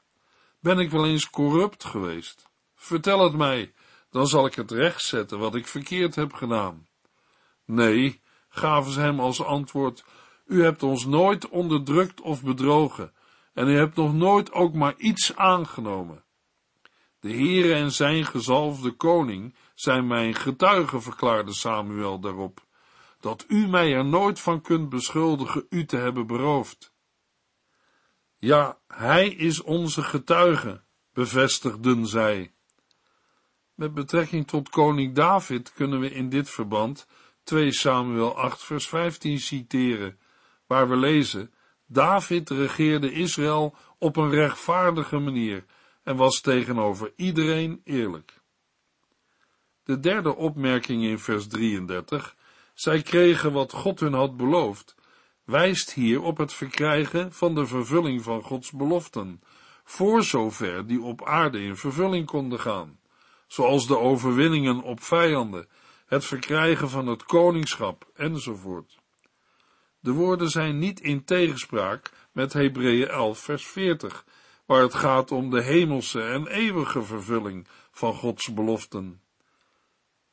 Ben 0.61 0.79
ik 0.79 0.91
wel 0.91 1.07
eens 1.07 1.31
corrupt 1.31 1.85
geweest? 1.85 2.49
Vertel 2.75 3.25
het 3.25 3.37
mij, 3.37 3.73
dan 4.11 4.27
zal 4.27 4.47
ik 4.47 4.55
het 4.55 4.71
rechtzetten 4.71 5.39
wat 5.39 5.55
ik 5.55 5.67
verkeerd 5.67 6.15
heb 6.15 6.33
gedaan. 6.33 6.89
Nee, 7.65 8.21
gaven 8.49 8.93
ze 8.93 9.01
hem 9.01 9.21
als 9.21 9.43
antwoord, 9.43 10.05
u 10.47 10.63
hebt 10.63 10.83
ons 10.83 11.07
nooit 11.07 11.49
onderdrukt 11.49 12.21
of 12.21 12.43
bedrogen, 12.43 13.13
en 13.53 13.69
u 13.69 13.77
hebt 13.77 13.97
nog 13.97 14.15
nooit 14.15 14.53
ook 14.53 14.75
maar 14.75 14.95
iets 14.97 15.37
aangenomen. 15.37 16.25
De 17.21 17.33
Heere 17.33 17.75
en 17.75 17.93
zijn 17.93 18.27
gezalfde 18.27 18.91
koning 18.91 19.55
zijn 19.75 20.07
mijn 20.07 20.35
getuigen, 20.35 21.03
verklaarde 21.03 21.55
Samuel 21.55 22.21
daarop, 22.21 22.69
dat 23.21 23.45
u 23.49 23.67
mij 23.67 23.95
er 23.95 24.05
nooit 24.05 24.41
van 24.41 24.61
kunt 24.61 24.89
beschuldigen 24.89 25.67
u 25.69 25.85
te 25.85 25.97
hebben 25.97 26.27
beroofd. 26.27 26.93
Ja, 28.37 28.79
hij 28.87 29.29
is 29.29 29.63
onze 29.63 30.03
getuige, 30.03 30.83
bevestigden 31.13 32.07
zij. 32.07 32.53
Met 33.75 33.95
betrekking 33.95 34.47
tot 34.47 34.69
koning 34.69 35.15
David 35.15 35.73
kunnen 35.73 36.01
we 36.01 36.11
in 36.11 36.29
dit 36.29 36.51
verband 36.51 37.07
2 37.43 37.73
Samuel 37.73 38.37
8 38.37 38.63
vers 38.63 38.89
15 38.89 39.41
citeren, 39.41 40.19
waar 40.67 40.89
we 40.89 40.97
lezen, 40.97 41.53
David 41.87 42.51
regeerde 42.51 43.13
Israël 43.13 43.75
op 43.99 44.17
een 44.17 44.31
rechtvaardige 44.31 45.19
manier 45.19 45.65
en 46.03 46.17
was 46.17 46.41
tegenover 46.41 47.13
iedereen 47.17 47.81
eerlijk. 47.85 48.41
De 49.85 50.01
derde 50.01 50.37
opmerking 50.37 51.03
in 51.03 51.19
vers 51.19 51.49
33, 51.49 52.37
zij 52.81 53.03
kregen 53.03 53.53
wat 53.53 53.73
God 53.73 54.01
hun 54.01 54.13
had 54.13 54.37
beloofd, 54.37 54.95
wijst 55.45 55.93
hier 55.93 56.23
op 56.23 56.37
het 56.37 56.53
verkrijgen 56.53 57.33
van 57.33 57.55
de 57.55 57.67
vervulling 57.67 58.23
van 58.23 58.43
Gods 58.43 58.71
beloften, 58.71 59.41
voor 59.85 60.23
zover 60.23 60.87
die 60.87 61.03
op 61.03 61.25
aarde 61.25 61.61
in 61.61 61.77
vervulling 61.77 62.27
konden 62.27 62.61
gaan 62.61 62.99
zoals 63.51 63.87
de 63.87 63.99
overwinningen 63.99 64.83
op 64.83 65.03
vijanden, 65.03 65.69
het 66.07 66.25
verkrijgen 66.25 66.91
van 66.91 67.07
het 67.07 67.23
koningschap 67.25 68.11
enzovoort. 68.15 68.99
De 70.01 70.13
woorden 70.13 70.49
zijn 70.49 70.79
niet 70.79 71.01
in 71.01 71.25
tegenspraak 71.25 72.11
met 72.33 72.53
Hebreeën 72.53 73.09
11 73.09 73.39
vers 73.39 73.67
40, 73.67 74.25
waar 74.67 74.83
het 74.83 74.95
gaat 74.95 75.31
om 75.31 75.51
de 75.51 75.63
hemelse 75.63 76.23
en 76.23 76.47
eeuwige 76.47 77.03
vervulling 77.03 77.67
van 77.91 78.15
Gods 78.15 78.55
beloften. 78.55 79.23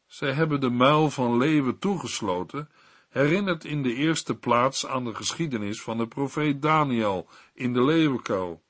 Zij 0.07 0.31
hebben 0.33 0.59
de 0.59 0.69
muil 0.69 1.09
van 1.09 1.37
leeuwen 1.37 1.79
toegesloten, 1.79 2.69
herinnert 3.09 3.65
in 3.65 3.83
de 3.83 3.93
eerste 3.93 4.35
plaats 4.35 4.85
aan 4.85 5.05
de 5.05 5.15
geschiedenis 5.15 5.81
van 5.81 5.97
de 5.97 6.07
profeet 6.07 6.61
Daniel 6.61 7.29
in 7.53 7.73
de 7.73 7.83
leeuwenkuil. 7.83 8.61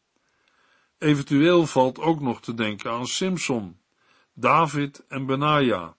Eventueel 0.97 1.65
valt 1.65 2.00
ook 2.00 2.21
nog 2.21 2.41
te 2.41 2.54
denken 2.54 2.91
aan 2.91 3.08
Simson, 3.08 3.80
David 4.34 5.06
en 5.08 5.26
Benaja. 5.26 5.95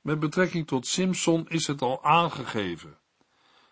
Met 0.00 0.20
betrekking 0.20 0.66
tot 0.66 0.86
Simson 0.86 1.48
is 1.48 1.66
het 1.66 1.82
al 1.82 2.04
aangegeven. 2.04 2.98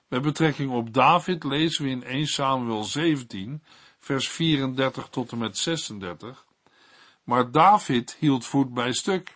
Met 0.09 0.23
betrekking 0.23 0.71
op 0.71 0.93
David 0.93 1.45
lezen 1.45 1.85
we 1.85 1.91
in 1.91 2.05
1 2.05 2.27
Samuel 2.27 2.85
17, 2.85 3.63
vers 3.99 4.29
34 4.29 5.09
tot 5.09 5.33
en 5.33 5.39
met 5.39 5.59
36. 5.59 6.47
Maar 7.23 7.51
David 7.51 8.17
hield 8.19 8.47
voet 8.47 8.75
bij 8.75 8.93
stuk. 8.93 9.34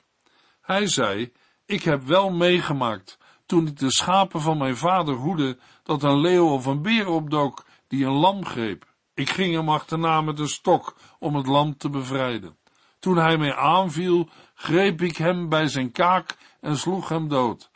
Hij 0.69 0.87
zei, 0.87 1.33
ik 1.67 1.83
heb 1.83 2.03
wel 2.03 2.31
meegemaakt, 2.31 3.19
toen 3.47 3.67
ik 3.67 3.79
de 3.79 3.93
schapen 3.93 4.41
van 4.41 4.59
mijn 4.59 4.77
vader 4.77 5.15
hoede, 5.15 5.59
dat 5.83 6.03
een 6.03 6.21
leeuw 6.21 6.49
of 6.49 6.67
een 6.67 6.83
beer 6.83 7.07
opdook, 7.07 7.65
die 7.87 8.05
een 8.05 8.13
lam 8.13 8.45
greep. 8.45 8.95
Ik 9.15 9.31
ging 9.31 9.55
hem 9.55 9.69
achterna 9.69 10.21
met 10.21 10.39
een 10.39 10.49
stok, 10.49 10.97
om 11.19 11.35
het 11.37 11.47
lam 11.47 11.77
te 11.77 11.91
bevrijden. 11.91 12.57
Toen 12.99 13.17
hij 13.17 13.39
mij 13.39 13.55
aanviel, 13.55 14.29
greep 14.55 15.03
ik 15.03 15.17
hem 15.17 15.49
bij 15.49 15.69
zijn 15.69 15.93
kaak 15.93 16.37
en 16.61 16.77
sloeg 16.77 17.09
hem 17.09 17.29
dood. 17.29 17.71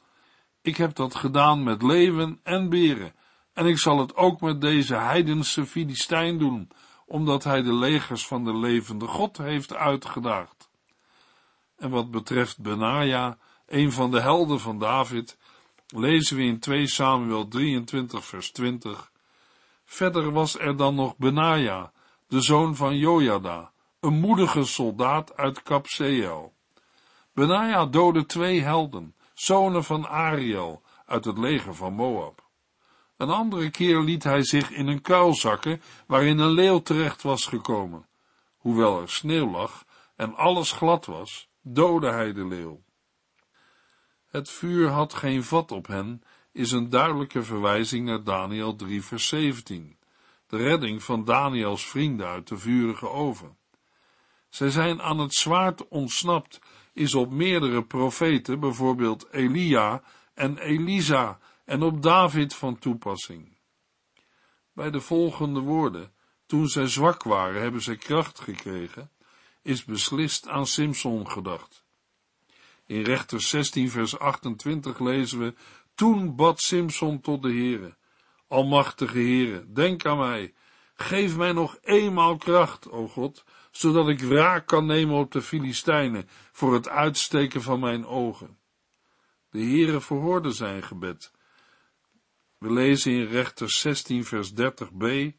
Ik 0.62 0.76
heb 0.76 0.94
dat 0.94 1.14
gedaan 1.14 1.62
met 1.62 1.82
leeuwen 1.82 2.40
en 2.42 2.68
beren, 2.68 3.14
en 3.52 3.66
ik 3.66 3.78
zal 3.78 3.98
het 3.98 4.16
ook 4.16 4.40
met 4.40 4.60
deze 4.60 4.96
heidense 4.96 5.66
Filistijn 5.66 6.38
doen, 6.38 6.70
omdat 7.06 7.44
hij 7.44 7.62
de 7.62 7.74
legers 7.74 8.26
van 8.26 8.44
de 8.44 8.56
levende 8.56 9.06
God 9.06 9.38
heeft 9.38 9.74
uitgedaagd. 9.74 10.70
En 11.82 11.90
wat 11.90 12.10
betreft 12.10 12.60
Benaja, 12.60 13.38
een 13.66 13.92
van 13.92 14.10
de 14.10 14.20
helden 14.20 14.60
van 14.60 14.78
David, 14.78 15.38
lezen 15.88 16.36
we 16.36 16.42
in 16.42 16.58
2 16.58 16.86
Samuel 16.86 17.48
23 17.48 18.24
vers 18.24 18.50
20. 18.50 19.12
Verder 19.84 20.32
was 20.32 20.58
er 20.58 20.76
dan 20.76 20.94
nog 20.94 21.16
Benaja, 21.16 21.92
de 22.28 22.40
zoon 22.40 22.76
van 22.76 22.96
Jojada, 22.96 23.72
een 24.00 24.14
moedige 24.14 24.64
soldaat 24.64 25.36
uit 25.36 25.62
Kapseel. 25.62 26.52
Benaja 27.32 27.86
doodde 27.86 28.26
twee 28.26 28.62
helden, 28.62 29.14
zonen 29.34 29.84
van 29.84 30.08
Ariel, 30.08 30.82
uit 31.06 31.24
het 31.24 31.38
leger 31.38 31.74
van 31.74 31.92
Moab. 31.92 32.44
Een 33.16 33.30
andere 33.30 33.70
keer 33.70 34.00
liet 34.00 34.24
hij 34.24 34.42
zich 34.42 34.70
in 34.70 34.86
een 34.86 35.02
kuil 35.02 35.34
zakken, 35.34 35.82
waarin 36.06 36.38
een 36.38 36.52
leeuw 36.52 36.78
terecht 36.78 37.22
was 37.22 37.46
gekomen. 37.46 38.06
Hoewel 38.56 39.00
er 39.00 39.10
sneeuw 39.10 39.50
lag 39.50 39.84
en 40.16 40.34
alles 40.34 40.72
glad 40.72 41.06
was, 41.06 41.50
doodde 41.62 42.10
hij 42.10 42.32
de 42.32 42.46
leeuw. 42.46 42.82
Het 44.26 44.50
vuur 44.50 44.88
had 44.88 45.14
geen 45.14 45.44
vat 45.44 45.72
op 45.72 45.86
hen, 45.86 46.22
is 46.52 46.72
een 46.72 46.88
duidelijke 46.88 47.42
verwijzing 47.42 48.06
naar 48.06 48.24
Daniel 48.24 48.76
3 48.76 49.02
vers 49.02 49.28
17, 49.28 49.96
de 50.46 50.56
redding 50.56 51.02
van 51.02 51.24
Daniels 51.24 51.86
vrienden 51.86 52.26
uit 52.26 52.48
de 52.48 52.58
vurige 52.58 53.08
oven. 53.08 53.56
Zij 54.48 54.70
zijn 54.70 55.02
aan 55.02 55.18
het 55.18 55.34
zwaard 55.34 55.88
ontsnapt, 55.88 56.60
is 56.92 57.14
op 57.14 57.30
meerdere 57.30 57.84
profeten, 57.84 58.60
bijvoorbeeld 58.60 59.28
Elia 59.30 60.02
en 60.34 60.58
Elisa, 60.58 61.38
en 61.64 61.82
op 61.82 62.02
David 62.02 62.54
van 62.54 62.78
toepassing. 62.78 63.58
Bij 64.72 64.90
de 64.90 65.00
volgende 65.00 65.60
woorden, 65.60 66.12
toen 66.46 66.68
zij 66.68 66.86
zwak 66.86 67.22
waren, 67.22 67.62
hebben 67.62 67.82
zij 67.82 67.96
kracht 67.96 68.40
gekregen, 68.40 69.10
is 69.62 69.84
beslist 69.84 70.48
aan 70.48 70.66
Simson 70.66 71.30
gedacht. 71.30 71.84
In 72.86 73.02
rechter 73.02 73.40
16 73.40 73.90
vers 73.90 74.18
28 74.18 74.98
lezen 74.98 75.38
we, 75.38 75.54
toen 75.94 76.36
bad 76.36 76.60
Simson 76.60 77.20
tot 77.20 77.42
de 77.42 77.48
Heere, 77.48 77.96
Almachtige 78.48 79.18
Heere, 79.18 79.72
denk 79.72 80.06
aan 80.06 80.18
mij, 80.18 80.54
geef 80.94 81.36
mij 81.36 81.52
nog 81.52 81.78
eenmaal 81.82 82.36
kracht, 82.36 82.90
o 82.90 83.08
God, 83.08 83.44
zodat 83.70 84.08
ik 84.08 84.20
wraak 84.20 84.66
kan 84.66 84.86
nemen 84.86 85.16
op 85.16 85.32
de 85.32 85.42
Filistijnen 85.42 86.28
voor 86.52 86.74
het 86.74 86.88
uitsteken 86.88 87.62
van 87.62 87.80
mijn 87.80 88.06
ogen. 88.06 88.58
De 89.50 89.58
Heere 89.58 90.00
verhoorde 90.00 90.50
zijn 90.50 90.82
gebed. 90.82 91.32
We 92.58 92.72
lezen 92.72 93.12
in 93.12 93.26
rechter 93.26 93.70
16 93.70 94.24
vers 94.24 94.52
30b, 94.52 95.32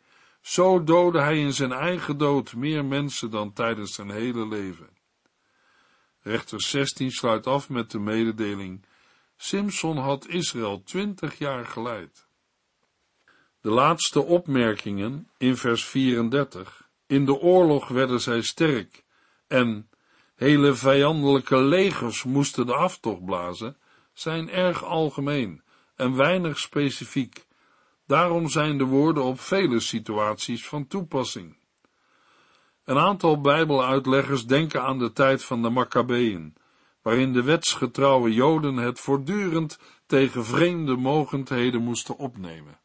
zo 0.43 0.83
doodde 0.83 1.19
hij 1.19 1.39
in 1.39 1.53
zijn 1.53 1.71
eigen 1.71 2.17
dood 2.17 2.53
meer 2.53 2.85
mensen 2.85 3.31
dan 3.31 3.53
tijdens 3.53 3.93
zijn 3.93 4.09
hele 4.09 4.47
leven. 4.47 4.89
Rechter 6.21 6.61
16 6.61 7.11
sluit 7.11 7.47
af 7.47 7.69
met 7.69 7.91
de 7.91 7.99
mededeling, 7.99 8.85
Simson 9.37 9.97
had 9.97 10.27
Israël 10.27 10.83
twintig 10.83 11.37
jaar 11.37 11.65
geleid. 11.65 12.27
De 13.61 13.69
laatste 13.69 14.23
opmerkingen 14.23 15.29
in 15.37 15.57
vers 15.57 15.85
34, 15.85 16.89
in 17.07 17.25
de 17.25 17.33
oorlog 17.33 17.87
werden 17.87 18.21
zij 18.21 18.41
sterk 18.41 19.03
en 19.47 19.89
hele 20.35 20.73
vijandelijke 20.73 21.57
legers 21.57 22.23
moesten 22.23 22.65
de 22.65 22.75
aftocht 22.75 23.25
blazen, 23.25 23.77
zijn 24.13 24.49
erg 24.49 24.83
algemeen 24.83 25.61
en 25.95 26.15
weinig 26.15 26.59
specifiek. 26.59 27.45
Daarom 28.05 28.49
zijn 28.49 28.77
de 28.77 28.83
woorden 28.83 29.23
op 29.23 29.39
vele 29.39 29.79
situaties 29.79 30.67
van 30.67 30.87
toepassing. 30.87 31.57
Een 32.83 32.97
aantal 32.97 33.41
Bijbeluitleggers 33.41 34.45
denken 34.45 34.83
aan 34.83 34.99
de 34.99 35.13
tijd 35.13 35.43
van 35.43 35.61
de 35.61 35.69
Maccabeeën, 35.69 36.55
waarin 37.01 37.33
de 37.33 37.43
wetsgetrouwe 37.43 38.33
Joden 38.33 38.75
het 38.75 38.99
voortdurend 38.99 39.79
tegen 40.05 40.45
vreemde 40.45 40.95
mogendheden 40.95 41.81
moesten 41.81 42.17
opnemen. 42.17 42.79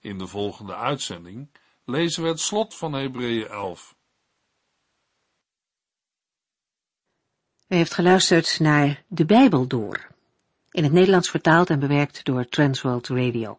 In 0.00 0.18
de 0.18 0.26
volgende 0.26 0.74
uitzending 0.74 1.50
lezen 1.84 2.22
we 2.22 2.28
het 2.28 2.40
slot 2.40 2.74
van 2.74 2.92
Hebreeën 2.92 3.46
11. 3.46 3.96
U 7.68 7.76
heeft 7.76 7.94
geluisterd 7.94 8.60
naar 8.60 9.04
De 9.08 9.24
Bijbel 9.24 9.66
Door, 9.66 10.06
in 10.70 10.82
het 10.82 10.92
Nederlands 10.92 11.30
vertaald 11.30 11.70
en 11.70 11.78
bewerkt 11.78 12.24
door 12.24 12.48
Transworld 12.48 13.08
Radio. 13.08 13.58